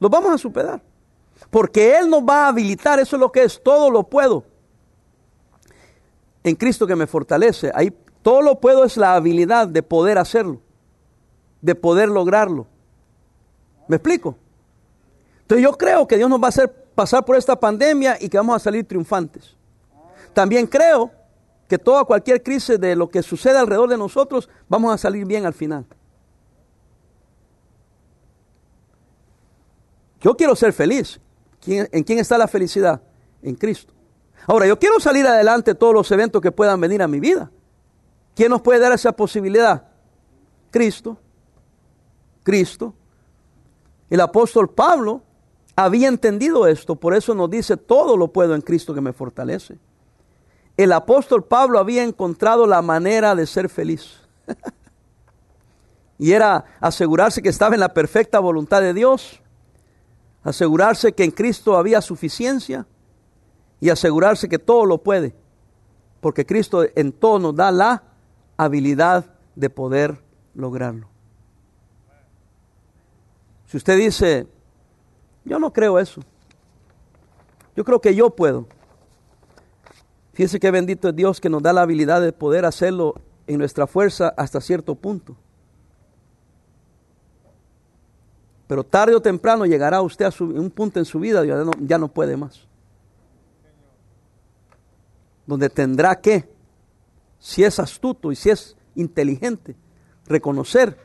Los 0.00 0.10
vamos 0.10 0.32
a 0.32 0.38
superar. 0.38 0.82
Porque 1.48 1.96
Él 1.96 2.10
nos 2.10 2.24
va 2.24 2.46
a 2.46 2.48
habilitar, 2.48 2.98
eso 2.98 3.14
es 3.14 3.20
lo 3.20 3.30
que 3.30 3.44
es, 3.44 3.62
todo 3.62 3.88
lo 3.88 4.02
puedo. 4.02 4.44
En 6.42 6.56
Cristo 6.56 6.88
que 6.88 6.96
me 6.96 7.06
fortalece. 7.06 7.70
Ahí 7.72 7.96
todo 8.20 8.42
lo 8.42 8.58
puedo 8.58 8.82
es 8.82 8.96
la 8.96 9.14
habilidad 9.14 9.68
de 9.68 9.84
poder 9.84 10.18
hacerlo, 10.18 10.60
de 11.60 11.76
poder 11.76 12.08
lograrlo. 12.08 12.66
¿Me 13.86 13.94
explico? 13.94 14.38
Entonces 15.52 15.70
yo 15.70 15.76
creo 15.76 16.08
que 16.08 16.16
Dios 16.16 16.30
nos 16.30 16.40
va 16.40 16.46
a 16.46 16.48
hacer 16.48 16.72
pasar 16.94 17.26
por 17.26 17.36
esta 17.36 17.60
pandemia 17.60 18.16
y 18.18 18.30
que 18.30 18.38
vamos 18.38 18.56
a 18.56 18.58
salir 18.58 18.88
triunfantes. 18.88 19.54
También 20.32 20.66
creo 20.66 21.10
que 21.68 21.76
toda 21.76 22.04
cualquier 22.04 22.42
crisis 22.42 22.80
de 22.80 22.96
lo 22.96 23.10
que 23.10 23.22
sucede 23.22 23.58
alrededor 23.58 23.90
de 23.90 23.98
nosotros, 23.98 24.48
vamos 24.66 24.94
a 24.94 24.96
salir 24.96 25.26
bien 25.26 25.44
al 25.44 25.52
final. 25.52 25.84
Yo 30.22 30.34
quiero 30.38 30.56
ser 30.56 30.72
feliz. 30.72 31.20
¿En 31.66 32.02
quién 32.02 32.18
está 32.18 32.38
la 32.38 32.48
felicidad? 32.48 33.02
En 33.42 33.54
Cristo. 33.54 33.92
Ahora, 34.46 34.66
yo 34.66 34.78
quiero 34.78 35.00
salir 35.00 35.26
adelante 35.26 35.74
todos 35.74 35.92
los 35.92 36.10
eventos 36.12 36.40
que 36.40 36.50
puedan 36.50 36.80
venir 36.80 37.02
a 37.02 37.08
mi 37.08 37.20
vida. 37.20 37.50
¿Quién 38.34 38.48
nos 38.48 38.62
puede 38.62 38.78
dar 38.78 38.92
esa 38.92 39.12
posibilidad? 39.12 39.86
Cristo. 40.70 41.18
Cristo. 42.42 42.94
El 44.08 44.22
apóstol 44.22 44.70
Pablo 44.70 45.24
había 45.76 46.08
entendido 46.08 46.66
esto, 46.66 46.96
por 46.96 47.14
eso 47.14 47.34
nos 47.34 47.50
dice, 47.50 47.76
todo 47.76 48.16
lo 48.16 48.28
puedo 48.28 48.54
en 48.54 48.60
Cristo 48.60 48.94
que 48.94 49.00
me 49.00 49.12
fortalece. 49.12 49.78
El 50.76 50.92
apóstol 50.92 51.44
Pablo 51.44 51.78
había 51.78 52.02
encontrado 52.02 52.66
la 52.66 52.82
manera 52.82 53.34
de 53.34 53.46
ser 53.46 53.68
feliz. 53.68 54.20
y 56.18 56.32
era 56.32 56.64
asegurarse 56.80 57.42
que 57.42 57.48
estaba 57.48 57.74
en 57.74 57.80
la 57.80 57.94
perfecta 57.94 58.38
voluntad 58.38 58.80
de 58.80 58.94
Dios, 58.94 59.40
asegurarse 60.44 61.12
que 61.12 61.24
en 61.24 61.30
Cristo 61.30 61.76
había 61.76 62.00
suficiencia 62.00 62.86
y 63.80 63.90
asegurarse 63.90 64.48
que 64.48 64.58
todo 64.58 64.86
lo 64.86 64.98
puede, 64.98 65.34
porque 66.20 66.46
Cristo 66.46 66.84
en 66.94 67.12
todo 67.12 67.38
nos 67.38 67.56
da 67.56 67.70
la 67.72 68.02
habilidad 68.56 69.26
de 69.56 69.70
poder 69.70 70.22
lograrlo. 70.54 71.08
Si 73.66 73.76
usted 73.76 73.96
dice, 73.96 74.46
yo 75.44 75.58
no 75.58 75.72
creo 75.72 75.98
eso. 75.98 76.22
Yo 77.76 77.84
creo 77.84 78.00
que 78.00 78.14
yo 78.14 78.30
puedo. 78.30 78.66
Fíjese 80.34 80.60
que 80.60 80.70
bendito 80.70 81.08
es 81.08 81.16
Dios 81.16 81.40
que 81.40 81.48
nos 81.48 81.62
da 81.62 81.72
la 81.72 81.82
habilidad 81.82 82.20
de 82.20 82.32
poder 82.32 82.64
hacerlo 82.64 83.14
en 83.46 83.58
nuestra 83.58 83.86
fuerza 83.86 84.32
hasta 84.36 84.60
cierto 84.60 84.94
punto. 84.94 85.36
Pero 88.66 88.84
tarde 88.84 89.14
o 89.14 89.20
temprano 89.20 89.66
llegará 89.66 90.00
usted 90.00 90.24
a 90.24 90.32
un 90.40 90.70
punto 90.70 90.98
en 90.98 91.04
su 91.04 91.20
vida 91.20 91.44
ya 91.44 91.56
no, 91.56 91.72
ya 91.80 91.98
no 91.98 92.08
puede 92.08 92.36
más. 92.36 92.66
Donde 95.46 95.68
tendrá 95.68 96.18
que, 96.18 96.48
si 97.38 97.64
es 97.64 97.78
astuto 97.78 98.32
y 98.32 98.36
si 98.36 98.48
es 98.48 98.76
inteligente, 98.94 99.76
reconocer 100.26 100.96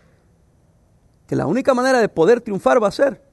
que 1.27 1.35
la 1.35 1.45
única 1.45 1.73
manera 1.73 1.99
de 1.99 2.07
poder 2.07 2.39
triunfar 2.39 2.81
va 2.81 2.87
a 2.87 2.91
ser 2.91 3.26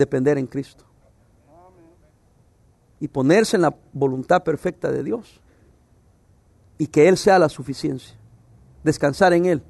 depender 0.00 0.38
en 0.38 0.46
Cristo. 0.46 0.84
Y 2.98 3.08
ponerse 3.08 3.56
en 3.56 3.62
la 3.62 3.76
voluntad 3.92 4.42
perfecta 4.42 4.90
de 4.90 5.04
Dios. 5.04 5.40
Y 6.78 6.86
que 6.86 7.08
Él 7.08 7.16
sea 7.16 7.38
la 7.38 7.48
suficiencia. 7.48 8.16
Descansar 8.82 9.32
en 9.34 9.44
Él. 9.44 9.62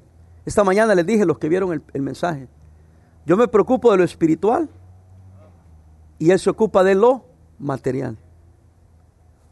Esta 0.45 0.63
mañana 0.63 0.95
les 0.95 1.05
dije, 1.05 1.25
los 1.25 1.37
que 1.37 1.49
vieron 1.49 1.83
el, 1.93 2.01
mensaje, 2.01 2.47
yo 3.25 3.37
me 3.37 3.47
preocupo 3.47 3.91
de 3.91 3.97
lo 3.97 4.03
espiritual 4.03 4.69
y 6.17 6.31
Él 6.31 6.39
se 6.39 6.49
ocupa 6.49 6.83
de 6.83 6.95
lo 6.95 7.25
material. 7.59 8.17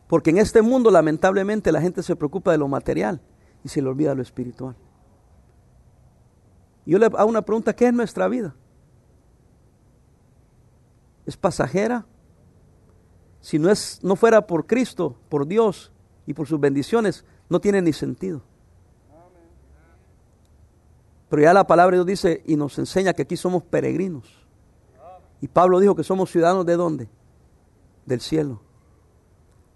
Porque 0.08 0.32
en 0.32 0.39
este 0.39 0.62
mundo 0.62 0.89
lamentablemente 0.89 1.72
la 1.72 1.82
gente 1.82 2.02
se 2.02 2.15
preocupa 2.15 2.52
de 2.52 2.58
lo 2.58 2.68
material 2.68 3.22
y 3.64 3.70
se 3.70 3.82
le 3.82 3.89
olvida 3.89 4.16
lo 4.16 4.22
espiritual. 4.22 4.76
Yo 6.86 6.97
le 6.97 7.06
hago 7.06 7.26
una 7.26 7.43
pregunta, 7.43 7.76
¿qué 7.76 7.88
es 7.88 7.93
nuestra 7.93 8.28
vida? 8.28 8.56
Es 11.30 11.38
pasajera. 11.38 12.05
Si 13.39 13.57
no, 13.59 13.69
es, 13.69 13.99
no 14.03 14.15
fuera 14.15 14.45
por 14.47 14.65
Cristo, 14.65 15.15
por 15.30 15.47
Dios 15.47 15.91
y 16.25 16.34
por 16.34 16.47
sus 16.47 16.59
bendiciones, 16.59 17.23
no 17.47 17.61
tiene 17.61 17.82
ni 17.82 17.93
sentido. 17.93 18.41
Pero 21.30 21.43
ya 21.43 21.53
la 21.53 21.67
palabra 21.67 21.95
de 21.95 21.97
Dios 22.03 22.07
dice 22.07 22.43
y 22.45 22.55
nos 22.55 22.77
enseña 22.80 23.13
que 23.13 23.21
aquí 23.21 23.38
somos 23.38 23.63
peregrinos. 23.63 24.47
Y 25.39 25.47
Pablo 25.47 25.80
dijo 25.80 25.95
que 25.95 26.03
somos 26.03 26.32
ciudadanos 26.32 26.65
de 26.65 26.75
dónde? 26.75 27.09
Del 28.05 28.19
cielo. 28.19 28.61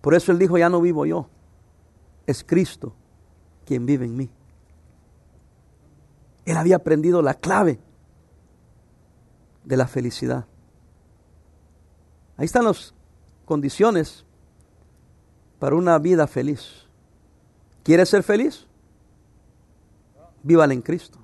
Por 0.01 0.15
eso 0.15 0.31
él 0.31 0.39
dijo, 0.39 0.57
ya 0.57 0.69
no 0.69 0.81
vivo 0.81 1.05
yo, 1.05 1.29
es 2.25 2.43
Cristo 2.43 2.93
quien 3.65 3.85
vive 3.85 4.05
en 4.05 4.17
mí. 4.17 4.29
Él 6.45 6.57
había 6.57 6.77
aprendido 6.77 7.21
la 7.21 7.35
clave 7.35 7.79
de 9.63 9.77
la 9.77 9.87
felicidad. 9.87 10.47
Ahí 12.37 12.45
están 12.45 12.65
las 12.65 12.93
condiciones 13.45 14.25
para 15.59 15.75
una 15.75 15.97
vida 15.99 16.27
feliz. 16.27 16.87
¿Quieres 17.83 18.09
ser 18.09 18.23
feliz? 18.23 18.65
Vívale 20.41 20.73
en 20.73 20.81
Cristo. 20.81 21.19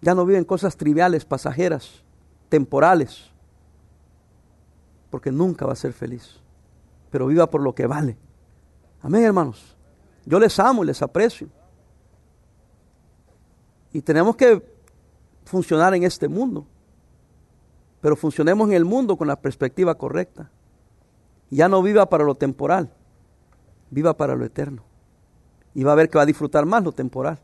Ya 0.00 0.14
no 0.14 0.26
viven 0.26 0.44
cosas 0.44 0.76
triviales, 0.76 1.24
pasajeras, 1.24 2.02
temporales, 2.48 3.30
porque 5.10 5.30
nunca 5.30 5.66
va 5.66 5.74
a 5.74 5.76
ser 5.76 5.92
feliz. 5.92 6.40
Pero 7.10 7.26
viva 7.26 7.48
por 7.48 7.60
lo 7.60 7.74
que 7.74 7.86
vale. 7.86 8.16
Amén, 9.02 9.22
hermanos. 9.24 9.76
Yo 10.24 10.40
les 10.40 10.58
amo 10.58 10.82
y 10.82 10.86
les 10.86 11.02
aprecio. 11.02 11.48
Y 13.92 14.00
tenemos 14.00 14.34
que 14.36 14.62
funcionar 15.44 15.94
en 15.94 16.04
este 16.04 16.26
mundo. 16.28 16.66
Pero 18.02 18.16
funcionemos 18.16 18.68
en 18.68 18.74
el 18.74 18.84
mundo 18.84 19.16
con 19.16 19.28
la 19.28 19.40
perspectiva 19.40 19.94
correcta. 19.94 20.50
Ya 21.48 21.68
no 21.68 21.82
viva 21.82 22.10
para 22.10 22.24
lo 22.24 22.34
temporal, 22.34 22.92
viva 23.90 24.16
para 24.16 24.34
lo 24.34 24.44
eterno. 24.44 24.82
Y 25.72 25.84
va 25.84 25.92
a 25.92 25.94
ver 25.94 26.10
que 26.10 26.18
va 26.18 26.22
a 26.22 26.26
disfrutar 26.26 26.66
más 26.66 26.82
lo 26.82 26.92
temporal. 26.92 27.38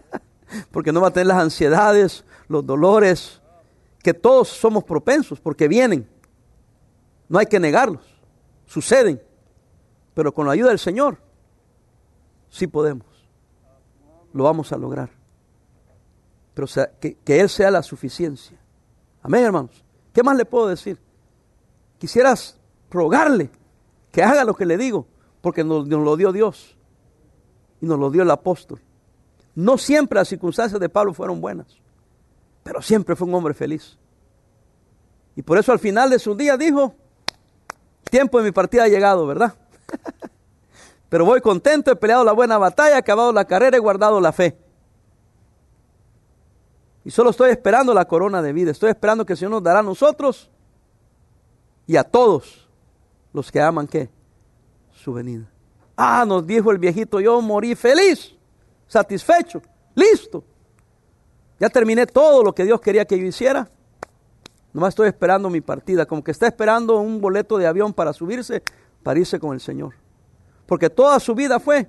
porque 0.70 0.92
no 0.92 1.00
va 1.02 1.08
a 1.08 1.12
tener 1.12 1.26
las 1.26 1.38
ansiedades, 1.38 2.24
los 2.48 2.64
dolores, 2.64 3.42
que 4.02 4.14
todos 4.14 4.48
somos 4.48 4.82
propensos, 4.82 5.40
porque 5.40 5.68
vienen. 5.68 6.08
No 7.28 7.38
hay 7.38 7.46
que 7.46 7.60
negarlos, 7.60 8.02
suceden. 8.66 9.22
Pero 10.14 10.32
con 10.32 10.46
la 10.46 10.52
ayuda 10.52 10.70
del 10.70 10.78
Señor, 10.78 11.18
sí 12.48 12.66
podemos. 12.66 13.06
Lo 14.32 14.44
vamos 14.44 14.72
a 14.72 14.78
lograr. 14.78 15.10
Pero 16.54 16.66
que, 16.98 17.16
que 17.16 17.40
Él 17.40 17.50
sea 17.50 17.70
la 17.70 17.82
suficiencia. 17.82 18.61
Amén, 19.22 19.44
hermanos. 19.44 19.84
¿Qué 20.12 20.22
más 20.22 20.36
le 20.36 20.44
puedo 20.44 20.66
decir? 20.66 20.98
Quisieras 21.98 22.58
rogarle 22.90 23.50
que 24.10 24.22
haga 24.22 24.44
lo 24.44 24.54
que 24.54 24.66
le 24.66 24.76
digo, 24.76 25.06
porque 25.40 25.64
nos, 25.64 25.86
lo 25.86 26.16
dio 26.16 26.32
Dios 26.32 26.76
y 27.80 27.86
nos 27.86 27.98
lo 27.98 28.10
dio 28.10 28.22
el 28.22 28.30
apóstol. 28.30 28.80
No 29.54 29.78
siempre 29.78 30.18
las 30.18 30.28
circunstancias 30.28 30.80
de 30.80 30.88
Pablo 30.88 31.14
fueron 31.14 31.40
buenas, 31.40 31.66
pero 32.62 32.82
siempre 32.82 33.16
fue 33.16 33.28
un 33.28 33.34
hombre 33.34 33.54
feliz. 33.54 33.98
Y 35.36 35.42
por 35.42 35.56
eso 35.56 35.72
al 35.72 35.78
final 35.78 36.10
de 36.10 36.18
su 36.18 36.34
día 36.34 36.56
dijo, 36.56 36.94
tiempo 38.10 38.38
de 38.38 38.44
mi 38.44 38.52
partida 38.52 38.84
ha 38.84 38.88
llegado, 38.88 39.26
¿verdad? 39.26 39.54
pero 41.08 41.24
voy 41.24 41.40
contento, 41.40 41.90
he 41.90 41.96
peleado 41.96 42.24
la 42.24 42.32
buena 42.32 42.58
batalla, 42.58 42.96
he 42.96 42.98
acabado 42.98 43.32
la 43.32 43.46
carrera, 43.46 43.76
he 43.76 43.80
guardado 43.80 44.20
la 44.20 44.32
fe. 44.32 44.58
Y 47.04 47.10
solo 47.10 47.30
estoy 47.30 47.50
esperando 47.50 47.92
la 47.92 48.04
corona 48.04 48.42
de 48.42 48.52
vida, 48.52 48.70
estoy 48.70 48.90
esperando 48.90 49.26
que 49.26 49.32
el 49.32 49.38
Señor 49.38 49.52
nos 49.52 49.62
dará 49.62 49.80
a 49.80 49.82
nosotros 49.82 50.50
y 51.86 51.96
a 51.96 52.04
todos 52.04 52.68
los 53.32 53.50
que 53.50 53.60
aman 53.60 53.86
qué? 53.86 54.08
Su 54.92 55.12
venida. 55.12 55.50
Ah, 55.96 56.24
nos 56.26 56.46
dijo 56.46 56.70
el 56.70 56.78
viejito, 56.78 57.20
yo 57.20 57.40
morí 57.40 57.74
feliz 57.74 58.36
satisfecho, 58.92 59.62
listo. 59.94 60.44
Ya 61.58 61.70
terminé 61.70 62.06
todo 62.06 62.42
lo 62.42 62.54
que 62.54 62.64
Dios 62.64 62.80
quería 62.80 63.06
que 63.06 63.18
yo 63.18 63.24
hiciera. 63.24 63.70
Nomás 64.72 64.90
estoy 64.90 65.08
esperando 65.08 65.48
mi 65.48 65.62
partida, 65.62 66.04
como 66.04 66.22
que 66.22 66.30
está 66.30 66.46
esperando 66.46 66.98
un 66.98 67.20
boleto 67.20 67.56
de 67.56 67.66
avión 67.66 67.94
para 67.94 68.12
subirse, 68.12 68.62
para 69.02 69.18
irse 69.18 69.40
con 69.40 69.54
el 69.54 69.60
Señor. 69.60 69.94
Porque 70.66 70.90
toda 70.90 71.18
su 71.20 71.34
vida 71.34 71.58
fue 71.58 71.88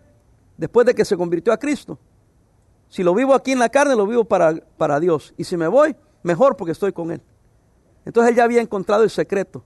después 0.57 0.86
de 0.86 0.95
que 0.95 1.03
se 1.03 1.18
convirtió 1.18 1.51
a 1.51 1.57
Cristo. 1.57 1.97
Si 2.94 3.02
lo 3.02 3.16
vivo 3.16 3.34
aquí 3.34 3.54
en 3.54 3.58
la 3.58 3.70
carne, 3.70 3.96
lo 3.96 4.06
vivo 4.06 4.24
para, 4.24 4.54
para 4.78 5.00
Dios. 5.00 5.34
Y 5.36 5.46
si 5.46 5.58
me 5.58 5.68
voy, 5.68 5.96
mejor 6.22 6.56
porque 6.56 6.74
estoy 6.74 6.94
con 6.94 7.10
Él. 7.10 7.24
Entonces 8.06 8.30
él 8.30 8.38
ya 8.38 8.44
había 8.44 8.62
encontrado 8.62 9.02
el 9.02 9.10
secreto 9.10 9.64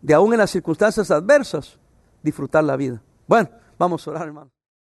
de 0.00 0.14
aún 0.14 0.32
en 0.32 0.38
las 0.38 0.50
circunstancias 0.50 1.10
adversas 1.10 1.78
disfrutar 2.22 2.64
la 2.64 2.74
vida. 2.74 3.02
Bueno, 3.26 3.50
vamos 3.76 4.08
a 4.08 4.12
orar, 4.12 4.28
hermano. 4.28 4.50